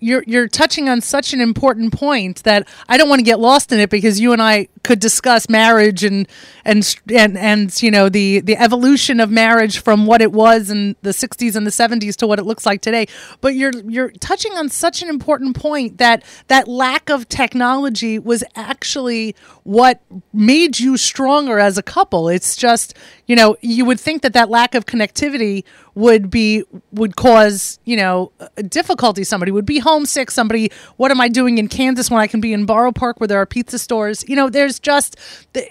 you're 0.00 0.22
you're 0.26 0.48
touching 0.48 0.88
on 0.88 1.00
such 1.00 1.32
an 1.32 1.40
important 1.40 1.92
point 1.92 2.42
that 2.44 2.68
I 2.88 2.96
don't 2.96 3.08
want 3.08 3.20
to 3.20 3.24
get 3.24 3.40
lost 3.40 3.72
in 3.72 3.80
it 3.80 3.90
because 3.90 4.20
you 4.20 4.32
and 4.32 4.42
I 4.42 4.68
could 4.82 5.00
discuss 5.00 5.48
marriage 5.48 6.04
and 6.04 6.28
and 6.64 6.96
and 7.14 7.36
and 7.36 7.82
you 7.82 7.90
know 7.90 8.08
the 8.08 8.40
the 8.40 8.56
evolution 8.56 9.20
of 9.20 9.30
marriage 9.30 9.78
from 9.78 10.06
what 10.06 10.20
it 10.20 10.32
was 10.32 10.70
in 10.70 10.96
the 11.02 11.10
60s 11.10 11.56
and 11.56 11.66
the 11.66 11.70
70s 11.70 12.16
to 12.16 12.26
what 12.26 12.38
it 12.38 12.44
looks 12.44 12.66
like 12.66 12.82
today. 12.82 13.06
But 13.40 13.54
you're 13.54 13.72
you're 13.88 14.10
touching 14.10 14.52
on 14.52 14.68
such 14.68 15.02
an 15.02 15.08
important 15.08 15.56
point 15.56 15.98
that 15.98 16.24
that 16.48 16.68
lack 16.68 17.08
of 17.08 17.28
technology 17.28 18.18
was 18.18 18.44
actually 18.54 19.34
what 19.64 20.00
made 20.32 20.78
you 20.78 20.96
stronger 20.96 21.58
as 21.58 21.78
a 21.78 21.82
couple. 21.82 22.28
It's 22.28 22.54
just 22.56 22.94
you 23.26 23.36
know 23.36 23.56
you 23.60 23.84
would 23.84 24.00
think 24.00 24.22
that 24.22 24.34
that 24.34 24.50
lack 24.50 24.74
of 24.74 24.86
connectivity 24.86 25.64
would 25.96 26.30
be 26.30 26.62
would 26.92 27.16
cause 27.16 27.80
you 27.84 27.96
know 27.96 28.30
difficulty 28.68 29.24
somebody 29.24 29.50
would 29.50 29.66
be 29.66 29.80
homesick 29.80 30.30
somebody 30.30 30.70
what 30.98 31.10
am 31.10 31.20
i 31.20 31.28
doing 31.28 31.58
in 31.58 31.66
kansas 31.66 32.08
when 32.10 32.20
i 32.20 32.28
can 32.28 32.40
be 32.40 32.52
in 32.52 32.64
borough 32.64 32.92
park 32.92 33.18
where 33.18 33.26
there 33.26 33.40
are 33.40 33.46
pizza 33.46 33.78
stores 33.78 34.24
you 34.28 34.36
know 34.36 34.48
there's 34.48 34.78
just 34.78 35.16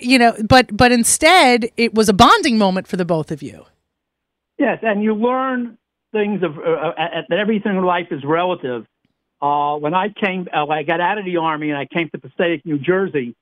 you 0.01 0.19
know 0.19 0.35
but 0.49 0.75
but 0.75 0.91
instead 0.91 1.69
it 1.77 1.93
was 1.93 2.09
a 2.09 2.13
bonding 2.13 2.57
moment 2.57 2.87
for 2.87 2.97
the 2.97 3.05
both 3.05 3.31
of 3.31 3.41
you 3.41 3.65
Yes, 4.57 4.79
and 4.81 5.03
you 5.03 5.13
learn 5.13 5.77
things 6.11 6.41
of 6.41 6.57
uh, 6.57 6.61
uh, 6.61 6.93
that 7.29 7.39
everything 7.39 7.75
in 7.75 7.83
life 7.83 8.07
is 8.11 8.23
relative. 8.23 8.85
Uh, 9.41 9.75
when 9.75 9.93
I 9.93 10.07
came, 10.09 10.47
uh, 10.53 10.65
when 10.65 10.77
I 10.77 10.83
got 10.83 11.01
out 11.01 11.17
of 11.17 11.25
the 11.25 11.37
army 11.37 11.69
and 11.69 11.77
I 11.77 11.85
came 11.85 12.09
to 12.11 12.17
Passaic, 12.17 12.65
New 12.65 12.79
Jersey. 12.79 13.35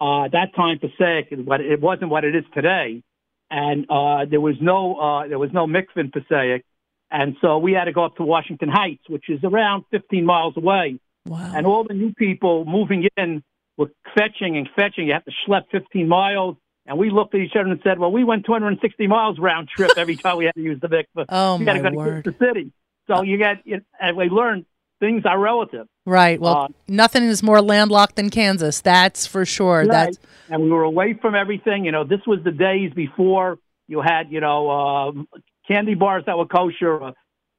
Uh, 0.00 0.24
at 0.24 0.32
that 0.32 0.54
time, 0.54 0.78
Passaic, 0.78 1.28
it 1.30 1.80
wasn't 1.80 2.10
what 2.10 2.24
it 2.24 2.34
is 2.34 2.44
today, 2.54 3.02
and 3.50 3.86
uh, 3.90 4.24
there 4.30 4.40
was 4.40 4.56
no 4.60 4.96
uh, 4.96 5.28
there 5.28 5.38
was 5.38 5.50
no 5.52 5.66
mikvah 5.66 5.96
in 5.96 6.10
Passaic, 6.10 6.64
and 7.10 7.36
so 7.40 7.58
we 7.58 7.72
had 7.72 7.84
to 7.84 7.92
go 7.92 8.04
up 8.04 8.16
to 8.16 8.22
Washington 8.22 8.68
Heights, 8.68 9.02
which 9.08 9.28
is 9.28 9.40
around 9.42 9.84
15 9.90 10.24
miles 10.24 10.56
away. 10.56 11.00
wow 11.26 11.52
And 11.54 11.66
all 11.66 11.84
the 11.84 11.94
new 11.94 12.12
people 12.14 12.64
moving 12.64 13.08
in 13.16 13.42
were 13.76 13.90
fetching 14.14 14.56
and 14.56 14.68
fetching. 14.76 15.08
You 15.08 15.14
have 15.14 15.24
to 15.24 15.32
schlep 15.46 15.64
15 15.72 16.06
miles. 16.06 16.56
And 16.86 16.98
we 16.98 17.10
looked 17.10 17.34
at 17.34 17.40
each 17.40 17.52
other 17.54 17.68
and 17.68 17.80
said, 17.84 17.98
well, 17.98 18.10
we 18.10 18.24
went 18.24 18.46
260 18.46 19.06
miles 19.06 19.38
round 19.38 19.68
trip 19.68 19.92
every 19.96 20.16
time 20.16 20.38
we 20.38 20.46
had 20.46 20.54
to 20.54 20.62
use 20.62 20.80
the 20.80 20.88
mikvah. 20.88 21.26
Oh, 21.28 21.58
you 21.58 21.64
got 21.64 21.74
to 21.74 21.82
my 21.82 21.90
go 21.90 21.96
word. 21.96 22.24
to 22.24 22.30
the 22.30 22.36
city. 22.38 22.72
So 23.06 23.22
you 23.22 23.38
get, 23.38 23.58
you, 23.64 23.80
and 24.00 24.16
we 24.16 24.24
learned 24.24 24.66
things 24.98 25.22
are 25.24 25.38
relative. 25.38 25.86
Right 26.10 26.40
well 26.40 26.56
uh, 26.56 26.68
nothing 26.88 27.24
is 27.24 27.42
more 27.42 27.60
landlocked 27.62 28.16
than 28.16 28.30
kansas 28.30 28.80
that's 28.80 29.26
for 29.26 29.44
sure 29.44 29.86
that's 29.86 30.18
And 30.50 30.62
we 30.64 30.70
were 30.70 30.82
away 30.82 31.18
from 31.20 31.34
everything. 31.34 31.84
You 31.84 31.92
know, 31.92 32.04
this 32.04 32.20
was 32.26 32.40
the 32.44 32.50
days 32.50 32.92
before 32.92 33.58
you 33.86 34.00
had, 34.00 34.30
you 34.30 34.40
know, 34.40 34.68
uh, 34.68 35.38
candy 35.66 35.94
bars 35.94 36.24
that 36.26 36.36
were 36.36 36.46
kosher, 36.46 37.02
uh, 37.02 37.12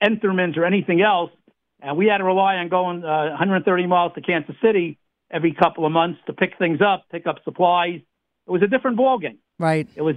Entenmann's 0.03 0.57
or 0.57 0.65
anything 0.65 1.01
else. 1.01 1.31
And 1.81 1.97
we 1.97 2.07
had 2.07 2.17
to 2.17 2.23
rely 2.23 2.55
on 2.55 2.69
going 2.69 3.03
uh, 3.03 3.29
130 3.29 3.87
miles 3.87 4.11
to 4.15 4.21
Kansas 4.21 4.55
City 4.61 4.99
every 5.31 5.53
couple 5.53 5.85
of 5.85 5.91
months 5.91 6.19
to 6.27 6.33
pick 6.33 6.57
things 6.59 6.79
up, 6.85 7.05
pick 7.11 7.25
up 7.25 7.37
supplies. 7.45 8.01
It 8.45 8.51
was 8.51 8.61
a 8.61 8.67
different 8.67 8.97
ballgame. 8.99 9.37
right 9.57 9.87
It 9.95 10.01
was 10.01 10.15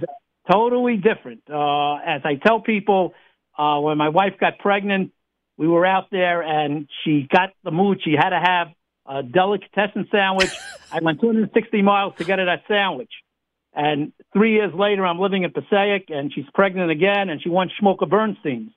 totally 0.51 0.97
different. 0.97 1.43
Uh, 1.49 1.95
as 1.95 2.21
I 2.25 2.35
tell 2.45 2.59
people, 2.59 3.13
uh, 3.57 3.79
when 3.79 3.97
my 3.97 4.09
wife 4.09 4.33
got 4.39 4.59
pregnant, 4.59 5.11
we 5.57 5.67
were 5.67 5.85
out 5.85 6.09
there 6.11 6.41
and 6.41 6.87
she 7.03 7.27
got 7.29 7.51
the 7.63 7.71
mood. 7.71 8.01
She 8.03 8.13
had 8.13 8.29
to 8.29 8.39
have 8.39 8.67
a 9.07 9.23
delicatessen 9.23 10.07
sandwich. 10.11 10.51
I 10.91 10.99
went 11.01 11.21
260 11.21 11.81
miles 11.81 12.13
to 12.17 12.23
get 12.23 12.39
her 12.39 12.45
that 12.45 12.63
sandwich. 12.67 13.11
And 13.73 14.13
three 14.33 14.53
years 14.53 14.73
later, 14.73 15.05
I'm 15.05 15.19
living 15.19 15.43
in 15.43 15.51
Passaic, 15.51 16.05
and 16.07 16.33
she's 16.33 16.45
pregnant 16.53 16.91
again, 16.91 17.29
and 17.29 17.41
she 17.41 17.49
wants 17.49 17.73
Schmulka 17.81 18.09
Bernstein's. 18.09 18.71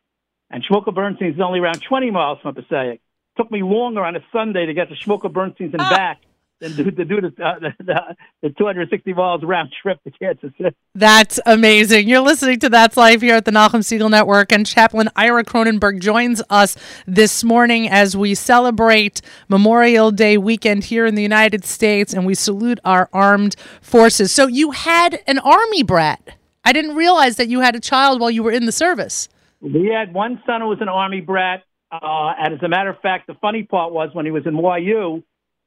And 0.50 0.64
Schmulka 0.64 0.92
Bernstein's 0.92 1.36
is 1.36 1.40
only 1.40 1.60
around 1.60 1.82
20 1.82 2.10
miles 2.10 2.38
from 2.42 2.54
Passaic. 2.54 3.00
took 3.36 3.50
me 3.50 3.62
longer 3.62 4.04
on 4.04 4.16
a 4.16 4.20
Sunday 4.32 4.66
to 4.66 4.74
get 4.74 4.88
to 4.88 4.96
Schmulka 4.96 5.32
Bernstein's 5.32 5.72
and 5.72 5.82
ah. 5.82 5.90
back 5.90 6.20
than 6.60 6.74
to, 6.76 6.90
to 6.90 7.04
do 7.04 7.20
the, 7.20 7.28
uh, 7.44 7.58
the, 7.58 7.72
the, 7.84 8.16
the 8.42 8.50
260 8.50 9.12
miles 9.12 9.42
round 9.42 9.72
trip 9.80 10.02
to 10.04 10.10
Kansas 10.10 10.50
City. 10.60 10.74
That's 10.94 11.38
amazing. 11.46 12.08
You're 12.08 12.20
listening 12.20 12.58
to 12.60 12.68
That's 12.68 12.96
Life 12.96 13.20
here 13.20 13.36
at 13.36 13.44
the 13.44 13.50
Nachum 13.50 13.80
Segal 13.80 14.10
Network, 14.10 14.52
and 14.52 14.66
Chaplain 14.66 15.08
Ira 15.14 15.44
Cronenberg 15.44 16.00
joins 16.00 16.42
us 16.50 16.76
this 17.06 17.44
morning 17.44 17.88
as 17.88 18.16
we 18.16 18.34
celebrate 18.34 19.20
Memorial 19.48 20.10
Day 20.10 20.36
weekend 20.36 20.84
here 20.84 21.06
in 21.06 21.14
the 21.14 21.22
United 21.22 21.64
States, 21.64 22.12
and 22.12 22.26
we 22.26 22.34
salute 22.34 22.80
our 22.84 23.08
armed 23.12 23.54
forces. 23.80 24.32
So 24.32 24.46
you 24.46 24.72
had 24.72 25.20
an 25.26 25.38
army 25.38 25.82
brat. 25.82 26.36
I 26.64 26.72
didn't 26.72 26.96
realize 26.96 27.36
that 27.36 27.48
you 27.48 27.60
had 27.60 27.76
a 27.76 27.80
child 27.80 28.20
while 28.20 28.30
you 28.30 28.42
were 28.42 28.52
in 28.52 28.66
the 28.66 28.72
service. 28.72 29.28
We 29.60 29.86
had 29.86 30.12
one 30.12 30.42
son 30.46 30.60
who 30.60 30.68
was 30.68 30.78
an 30.80 30.88
army 30.88 31.20
brat, 31.20 31.62
uh, 31.90 32.34
and 32.38 32.54
as 32.54 32.62
a 32.62 32.68
matter 32.68 32.90
of 32.90 33.00
fact, 33.00 33.26
the 33.26 33.34
funny 33.40 33.62
part 33.62 33.92
was 33.92 34.10
when 34.12 34.24
he 34.24 34.30
was 34.30 34.46
in 34.46 34.56
YU, 34.56 35.22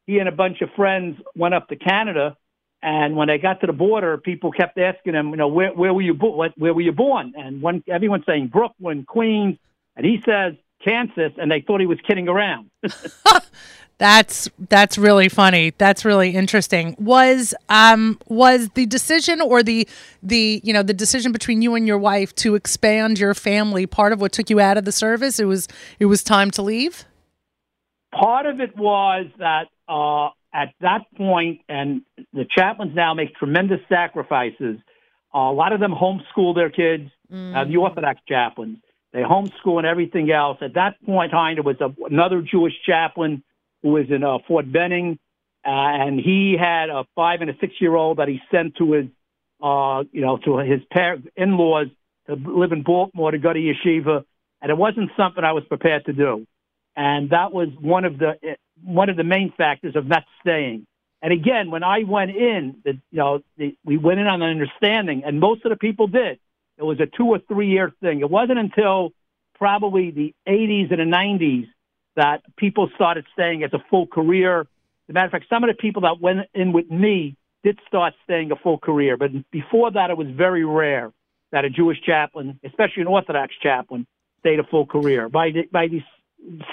he 0.08 0.20
and 0.20 0.28
a 0.28 0.32
bunch 0.32 0.62
of 0.62 0.70
friends 0.76 1.20
went 1.36 1.54
up 1.54 1.68
to 1.70 1.76
Canada. 1.76 2.38
And 2.84 3.16
when 3.16 3.28
they 3.28 3.38
got 3.38 3.62
to 3.62 3.68
the 3.68 3.74
border, 3.74 4.18
people 4.18 4.52
kept 4.52 4.78
asking 4.78 5.14
him, 5.14 5.30
you 5.30 5.36
know, 5.36 5.48
where, 5.48 5.72
where 5.72 5.94
were 5.94 6.02
you 6.02 6.16
bo- 6.16 6.50
where 6.56 6.74
were 6.74 6.82
you 6.82 6.92
born? 6.92 7.34
And 7.38 7.62
one, 7.62 7.84
everyone's 7.88 8.26
saying 8.26 8.48
Brooklyn, 8.48 9.06
Queens, 9.06 9.58
and 9.96 10.06
he 10.06 10.22
says 10.26 10.56
Kansas, 10.84 11.34
and 11.38 11.52
they 11.52 11.62
thought 11.62 11.80
he 11.80 11.86
was 11.86 12.00
kidding 12.02 12.28
around. 12.28 12.72
That's 14.02 14.50
that's 14.58 14.98
really 14.98 15.30
funny. 15.30 15.74
That's 15.78 16.04
really 16.04 16.32
interesting. 16.32 16.96
Was 16.98 17.54
um 17.70 18.18
was 18.28 18.70
the 18.70 18.88
decision 18.88 19.42
or 19.42 19.62
the 19.62 19.88
the 20.24 20.60
you 20.64 20.74
know 20.74 20.82
the 20.82 20.96
decision 20.96 21.32
between 21.32 21.62
you 21.62 21.76
and 21.76 21.86
your 21.86 22.00
wife 22.00 22.34
to 22.38 22.56
expand 22.56 23.20
your 23.20 23.36
family 23.36 23.86
part 23.86 24.12
of 24.12 24.20
what 24.20 24.32
took 24.32 24.50
you 24.50 24.60
out 24.60 24.76
of 24.80 24.86
the 24.86 24.92
service? 24.92 25.40
It 25.40 25.46
was 25.46 25.68
it 26.00 26.06
was 26.08 26.24
time 26.24 26.50
to 26.50 26.64
leave. 26.64 27.06
Part 28.12 28.48
of 28.48 28.60
it 28.60 28.76
was 28.76 29.28
that 29.38 29.68
uh, 29.92 30.30
at 30.54 30.74
that 30.80 31.02
point, 31.18 31.62
and 31.68 32.02
the 32.34 32.46
chaplains 32.50 32.96
now 32.96 33.14
make 33.14 33.36
tremendous 33.36 33.82
sacrifices. 33.90 34.78
Uh, 35.34 35.40
a 35.40 35.54
lot 35.54 35.74
of 35.74 35.80
them 35.80 35.94
homeschool 35.94 36.56
their 36.56 36.70
kids, 36.70 37.10
mm. 37.32 37.56
uh, 37.56 37.66
the 37.66 37.78
Orthodox 37.78 38.22
chaplains. 38.28 38.78
They 39.14 39.20
homeschool 39.20 39.78
and 39.78 39.86
everything 39.86 40.32
else. 40.32 40.58
At 40.62 40.76
that 40.76 40.96
point, 41.06 41.32
there 41.32 41.64
was 41.64 41.76
a, 41.82 41.94
another 42.06 42.42
Jewish 42.42 42.74
chaplain 42.86 43.44
who 43.82 43.90
was 43.90 44.06
in 44.10 44.24
uh, 44.24 44.38
Fort 44.48 44.72
Benning, 44.72 45.20
uh, 45.66 45.70
and 45.70 46.20
he 46.20 46.56
had 46.60 46.90
a 46.90 47.06
five 47.16 47.42
and 47.42 47.50
a 47.50 47.54
six 47.60 47.74
year 47.80 47.96
old 47.96 48.18
that 48.18 48.30
he 48.30 48.40
sent 48.50 48.76
to 48.78 48.94
his, 48.94 49.06
uh, 49.62 50.04
you 50.12 50.22
know, 50.22 50.38
to 50.38 50.58
his 50.60 50.80
par- 50.94 51.18
in-laws 51.36 51.88
to 52.28 52.36
live 52.36 52.72
in 52.72 52.84
Baltimore 52.84 53.32
to 53.32 53.38
go 53.38 53.52
to 53.52 53.60
yeshiva, 53.60 54.24
and 54.62 54.72
it 54.72 54.78
wasn't 54.78 55.10
something 55.18 55.44
I 55.44 55.52
was 55.52 55.64
prepared 55.66 56.06
to 56.06 56.14
do, 56.14 56.48
and 56.96 57.32
that 57.32 57.52
was 57.52 57.68
one 57.80 58.06
of 58.06 58.18
the 58.18 58.36
one 58.84 59.10
of 59.10 59.18
the 59.18 59.24
main 59.24 59.54
factors 59.58 59.96
of 59.96 60.06
not 60.08 60.24
staying. 60.42 60.86
And 61.22 61.32
again, 61.32 61.70
when 61.70 61.84
I 61.84 62.04
went 62.04 62.32
in, 62.32 62.78
the, 62.84 62.94
you 63.12 63.20
know, 63.20 63.44
the, 63.58 63.76
we 63.86 63.98
went 63.98 64.20
in 64.20 64.28
on 64.28 64.42
an 64.42 64.50
understanding, 64.50 65.24
and 65.26 65.40
most 65.40 65.64
of 65.66 65.70
the 65.70 65.76
people 65.76 66.08
did. 66.08 66.40
It 66.78 66.84
was 66.84 67.00
a 67.00 67.06
two 67.06 67.28
or 67.28 67.40
three 67.48 67.70
year 67.70 67.92
thing. 68.02 68.22
It 68.22 68.30
wasn't 68.30 68.58
until 68.58 69.14
probably 69.54 70.10
the 70.10 70.34
80s 70.48 70.90
and 70.90 71.00
the 71.00 71.16
90s 71.16 71.68
that 72.16 72.42
people 72.58 72.90
started 72.96 73.26
staying 73.34 73.64
as 73.64 73.72
a 73.74 73.84
full 73.90 74.08
career. 74.08 74.62
As 74.62 74.68
a 75.10 75.14
matter 75.14 75.28
of 75.28 75.32
fact, 75.32 75.46
some 75.48 75.64
of 75.64 75.70
the 75.70 75.80
people 75.80 76.02
that 76.02 76.20
went 76.20 76.48
in 76.56 76.74
with 76.74 76.90
me 76.90 77.36
did 77.64 77.80
start 77.88 78.16
staying 78.24 78.52
a 78.52 78.56
full 78.56 78.80
career, 78.80 79.18
but 79.18 79.30
before 79.52 79.92
that, 79.92 80.10
it 80.10 80.18
was 80.18 80.28
very 80.30 80.66
rare 80.66 81.12
that 81.52 81.64
a 81.64 81.70
Jewish 81.70 82.02
chaplain, 82.02 82.60
especially 82.64 83.02
an 83.02 83.08
Orthodox 83.08 83.54
chaplain, 83.62 84.08
stayed 84.40 84.60
a 84.60 84.64
full 84.64 84.88
career. 84.88 85.30
By 85.30 85.52
the, 85.52 85.64
by 85.72 85.88
the 85.88 86.02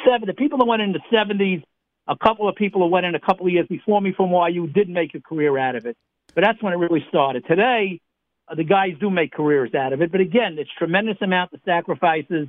seven, 0.06 0.26
the 0.26 0.32
people 0.32 0.58
that 0.58 0.64
went 0.64 0.80
in 0.80 0.92
the 0.92 1.00
70s, 1.12 1.62
a 2.08 2.16
couple 2.16 2.48
of 2.48 2.56
people 2.56 2.80
who 2.82 2.88
went 2.88 3.06
in 3.06 3.14
a 3.14 3.20
couple 3.20 3.46
of 3.46 3.52
years 3.52 3.66
before 3.68 4.00
me 4.00 4.12
from 4.16 4.30
YU 4.30 4.66
did 4.66 4.88
make 4.88 5.14
a 5.14 5.20
career 5.20 5.56
out 5.58 5.76
of 5.76 5.86
it. 5.86 5.96
But 6.34 6.42
that's 6.42 6.62
when 6.62 6.72
it 6.72 6.76
really 6.76 7.04
started. 7.08 7.44
Today, 7.46 8.00
uh, 8.48 8.54
the 8.54 8.64
guys 8.64 8.94
do 8.98 9.10
make 9.10 9.32
careers 9.32 9.74
out 9.74 9.92
of 9.92 10.00
it. 10.00 10.10
But 10.10 10.20
again, 10.20 10.56
it's 10.58 10.70
tremendous 10.78 11.18
amount 11.20 11.52
of 11.52 11.60
sacrifices. 11.64 12.48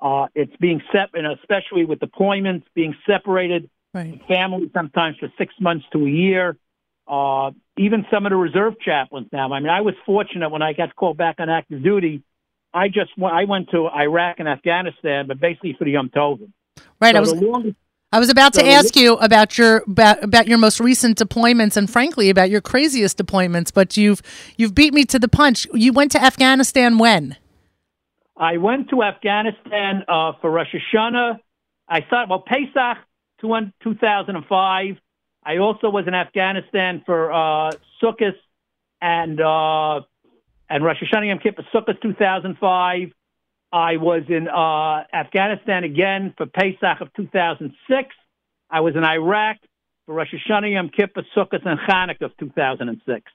Uh, 0.00 0.26
it's 0.34 0.54
being 0.56 0.82
set, 0.92 1.08
and 1.14 1.26
especially 1.26 1.84
with 1.84 1.98
deployments, 2.00 2.64
being 2.74 2.94
separated 3.06 3.68
right. 3.94 4.20
family 4.28 4.70
sometimes 4.74 5.16
for 5.18 5.32
six 5.38 5.54
months 5.60 5.86
to 5.92 6.06
a 6.06 6.10
year. 6.10 6.56
Uh, 7.06 7.52
even 7.78 8.04
some 8.12 8.26
of 8.26 8.30
the 8.30 8.36
reserve 8.36 8.74
chaplains 8.80 9.28
now. 9.32 9.50
I 9.52 9.60
mean, 9.60 9.70
I 9.70 9.80
was 9.80 9.94
fortunate 10.04 10.50
when 10.50 10.60
I 10.60 10.74
got 10.74 10.94
called 10.94 11.16
back 11.16 11.36
on 11.38 11.48
active 11.48 11.82
duty. 11.82 12.22
I 12.74 12.88
just 12.88 13.16
went, 13.16 13.34
I 13.34 13.44
went 13.44 13.70
to 13.70 13.88
Iraq 13.88 14.40
and 14.40 14.48
Afghanistan, 14.48 15.26
but 15.26 15.40
basically 15.40 15.74
for 15.78 15.84
the 15.84 15.92
Yom 15.92 16.10
Tovim. 16.10 16.52
Right. 17.00 17.14
So 17.14 17.16
I 17.16 17.20
was 17.20 17.32
longest, 17.32 17.76
I 18.10 18.18
was 18.18 18.30
about 18.30 18.54
to 18.54 18.66
ask 18.66 18.96
you 18.96 19.14
about 19.16 19.58
your 19.58 19.82
about, 19.86 20.24
about 20.24 20.48
your 20.48 20.56
most 20.56 20.80
recent 20.80 21.18
deployments 21.18 21.76
and 21.76 21.90
frankly 21.90 22.30
about 22.30 22.48
your 22.48 22.62
craziest 22.62 23.18
deployments, 23.18 23.72
but 23.72 23.98
you've 23.98 24.22
you've 24.56 24.74
beat 24.74 24.94
me 24.94 25.04
to 25.04 25.18
the 25.18 25.28
punch. 25.28 25.66
You 25.74 25.92
went 25.92 26.12
to 26.12 26.22
Afghanistan 26.22 26.96
when? 26.96 27.36
I 28.34 28.56
went 28.56 28.88
to 28.90 29.02
Afghanistan 29.02 30.04
uh, 30.08 30.32
for 30.40 30.50
Rosh 30.50 30.74
Hashanah. 30.74 31.38
I 31.86 32.00
thought 32.00 32.30
well 32.30 32.44
Pesach 32.46 32.98
2005. 33.42 34.96
I 35.44 35.56
also 35.58 35.90
was 35.90 36.06
in 36.06 36.14
Afghanistan 36.14 37.02
for 37.04 37.30
uh, 37.30 37.72
Sukkot 38.02 38.36
and 39.02 39.38
uh, 39.38 40.00
and 40.70 40.82
Rosh 40.82 41.02
Hashanah 41.02 41.28
Yom 41.28 41.40
Kippur 41.40 41.64
Sukkot 41.74 42.00
2005. 42.00 43.12
I 43.72 43.96
was 43.98 44.22
in 44.28 44.48
uh, 44.48 45.04
Afghanistan 45.12 45.84
again 45.84 46.34
for 46.36 46.46
Pesach 46.46 47.00
of 47.00 47.12
2006. 47.14 48.14
I 48.70 48.80
was 48.80 48.94
in 48.96 49.04
Iraq 49.04 49.56
for 50.06 50.14
Rosh 50.14 50.32
Hashanah, 50.32 50.72
Yom 50.72 50.88
Kippur, 50.88 51.22
Sukkot, 51.36 51.66
and 51.66 51.78
Hanukkah 51.78 52.26
of 52.26 52.36
2006. 52.38 53.30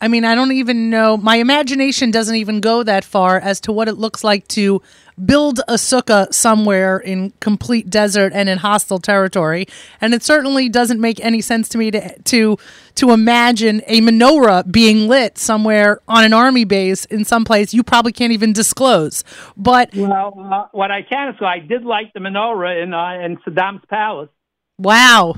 I 0.00 0.08
mean, 0.08 0.24
I 0.24 0.34
don't 0.34 0.50
even 0.52 0.90
know. 0.90 1.16
My 1.16 1.36
imagination 1.36 2.10
doesn't 2.10 2.34
even 2.34 2.60
go 2.60 2.82
that 2.82 3.04
far 3.04 3.38
as 3.38 3.60
to 3.60 3.72
what 3.72 3.86
it 3.88 3.94
looks 3.94 4.24
like 4.24 4.48
to 4.48 4.82
build 5.24 5.60
a 5.68 5.74
sukkah 5.74 6.32
somewhere 6.34 6.98
in 6.98 7.32
complete 7.38 7.88
desert 7.88 8.32
and 8.34 8.48
in 8.48 8.58
hostile 8.58 8.98
territory. 8.98 9.66
And 10.00 10.14
it 10.14 10.24
certainly 10.24 10.68
doesn't 10.68 11.00
make 11.00 11.20
any 11.24 11.40
sense 11.40 11.68
to 11.70 11.78
me 11.78 11.92
to 11.92 12.18
to 12.18 12.58
to 12.96 13.10
imagine 13.12 13.82
a 13.86 14.00
menorah 14.00 14.70
being 14.70 15.06
lit 15.06 15.38
somewhere 15.38 16.00
on 16.08 16.24
an 16.24 16.32
army 16.32 16.64
base 16.64 17.04
in 17.04 17.24
some 17.24 17.44
place 17.44 17.72
you 17.72 17.84
probably 17.84 18.12
can't 18.12 18.32
even 18.32 18.52
disclose. 18.52 19.22
But 19.56 19.94
well, 19.94 20.34
uh, 20.52 20.66
what 20.72 20.90
I 20.90 21.02
can 21.02 21.36
say, 21.38 21.46
I 21.46 21.60
did 21.60 21.84
light 21.84 22.12
the 22.14 22.20
menorah 22.20 22.82
in 22.82 22.92
uh, 22.92 23.24
in 23.24 23.36
Saddam's 23.38 23.84
palace. 23.88 24.30
Wow, 24.78 25.36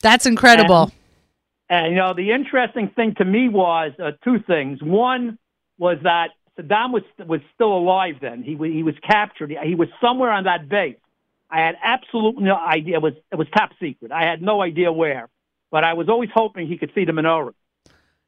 that's 0.00 0.26
incredible. 0.26 0.84
And- 0.84 0.92
and 1.74 1.92
you 1.92 1.98
know, 1.98 2.14
the 2.14 2.30
interesting 2.30 2.88
thing 2.94 3.14
to 3.16 3.24
me 3.24 3.48
was 3.48 3.92
uh, 4.02 4.12
two 4.22 4.38
things. 4.46 4.82
One 4.82 5.38
was 5.78 5.98
that 6.02 6.30
Saddam 6.58 6.92
was 6.92 7.02
was 7.18 7.40
still 7.54 7.72
alive 7.72 8.16
then. 8.20 8.42
He 8.42 8.56
he 8.56 8.82
was 8.82 8.94
captured. 9.02 9.52
He 9.64 9.74
was 9.74 9.88
somewhere 10.00 10.30
on 10.30 10.44
that 10.44 10.68
base. 10.68 10.96
I 11.50 11.60
had 11.60 11.76
absolutely 11.82 12.44
no 12.44 12.56
idea. 12.56 12.96
It 12.96 13.02
was 13.02 13.14
it 13.32 13.36
was 13.36 13.48
top 13.56 13.70
secret. 13.80 14.12
I 14.12 14.24
had 14.24 14.40
no 14.40 14.62
idea 14.62 14.92
where, 14.92 15.28
but 15.70 15.84
I 15.84 15.94
was 15.94 16.08
always 16.08 16.30
hoping 16.32 16.66
he 16.66 16.78
could 16.78 16.92
see 16.94 17.04
the 17.04 17.12
menorah. 17.12 17.54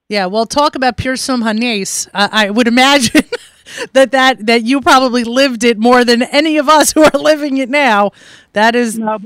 Yeah, 0.08 0.26
well, 0.26 0.46
talk 0.46 0.76
about 0.76 0.96
Pirsum 0.96 1.42
Hanes. 1.42 2.08
I, 2.14 2.46
I 2.46 2.50
would 2.50 2.68
imagine 2.76 3.24
that, 3.92 4.12
that 4.12 4.46
that 4.46 4.64
you 4.64 4.80
probably 4.80 5.24
lived 5.24 5.64
it 5.64 5.78
more 5.78 6.04
than 6.04 6.22
any 6.22 6.58
of 6.58 6.68
us 6.68 6.92
who 6.92 7.04
are 7.04 7.18
living 7.18 7.58
it 7.58 7.68
now. 7.68 8.12
That 8.54 8.74
is. 8.74 8.98
No, 8.98 9.18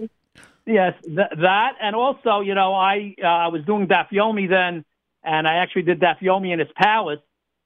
Yes, 0.71 0.95
th- 1.03 1.17
that, 1.17 1.73
and 1.83 1.97
also, 1.97 2.41
you 2.41 2.55
know, 2.55 2.75
I 2.75 3.17
uh, 3.23 3.27
I 3.27 3.49
was 3.49 3.65
doing 3.65 3.89
Daf 3.89 4.11
Yomi 4.11 4.49
then, 4.49 4.85
and 5.25 5.49
I 5.49 5.57
actually 5.57 5.83
did 5.83 6.01
Daf 6.01 6.21
Yomi 6.21 6.53
in 6.53 6.61
his 6.61 6.69
palace. 6.77 7.19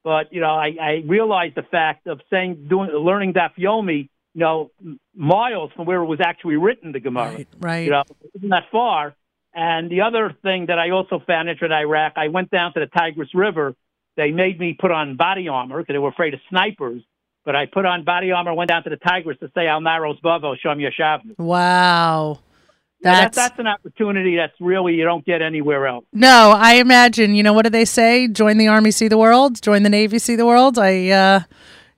But 0.03 0.33
you 0.33 0.41
know, 0.41 0.55
I, 0.55 0.75
I 0.81 1.03
realized 1.07 1.55
the 1.55 1.63
fact 1.63 2.07
of 2.07 2.21
saying 2.31 2.67
doing 2.69 2.91
learning 2.91 3.35
Daf 3.35 3.53
Yomi, 3.59 4.09
you 4.35 4.41
know, 4.41 4.71
miles 5.15 5.71
from 5.77 5.87
where 5.87 6.01
it 6.01 6.07
was 6.07 6.21
actually 6.21 6.57
written, 6.57 6.93
the 6.93 7.01
Gemara. 7.01 7.35
Right, 7.35 7.49
right. 7.61 7.85
You 7.85 7.91
know, 7.91 8.05
it 8.23 8.31
isn't 8.37 8.49
that 8.49 8.65
far. 8.73 9.15
And 9.55 9.91
the 9.91 10.01
other 10.01 10.35
thing 10.43 10.67
that 10.67 10.79
I 10.79 10.91
also 10.91 11.23
found 11.27 11.49
interesting 11.49 11.77
in 11.77 11.85
Iraq, 11.87 12.15
I 12.17 12.29
went 12.29 12.51
down 12.51 12.73
to 12.75 12.81
the 12.81 12.87
Tigris 12.87 13.35
River. 13.35 13.75
They 14.17 14.31
made 14.31 14.59
me 14.59 14.77
put 14.79 14.91
on 14.91 15.17
body 15.17 15.49
armor 15.49 15.79
because 15.79 15.95
they 15.95 15.99
were 15.99 16.09
afraid 16.09 16.35
of 16.35 16.41
snipers. 16.49 17.03
But 17.45 17.55
I 17.55 17.67
put 17.67 17.85
on 17.85 18.05
body 18.05 18.33
armor, 18.33 18.55
went 18.55 18.71
down 18.71 18.83
to 18.85 18.91
the 18.91 18.97
Tigris 18.97 19.39
to 19.41 19.51
say 19.55 19.67
Al 19.67 19.81
Naros 19.81 20.21
Bavo, 20.23 20.55
Shem 20.57 20.79
Yashavnu. 20.79 21.39
Wow. 21.39 22.41
That's, 23.05 23.37
that's 23.37 23.59
an 23.59 23.67
opportunity 23.67 24.37
that's 24.37 24.55
really 24.61 24.95
you 24.95 25.05
don't 25.05 25.25
get 25.27 25.43
anywhere 25.43 25.87
else. 25.87 26.07
No, 26.13 26.55
I 26.57 26.75
imagine. 26.75 27.35
You 27.35 27.43
know 27.43 27.53
what 27.53 27.65
do 27.65 27.71
they 27.71 27.85
say? 27.85 28.29
Join 28.29 28.57
the 28.57 28.69
army, 28.69 28.91
see 28.91 29.09
the 29.09 29.19
world. 29.19 29.61
Join 29.61 29.83
the 29.83 29.91
navy, 29.91 30.19
see 30.19 30.37
the 30.37 30.47
world. 30.47 30.79
I, 30.79 31.11
uh, 31.11 31.41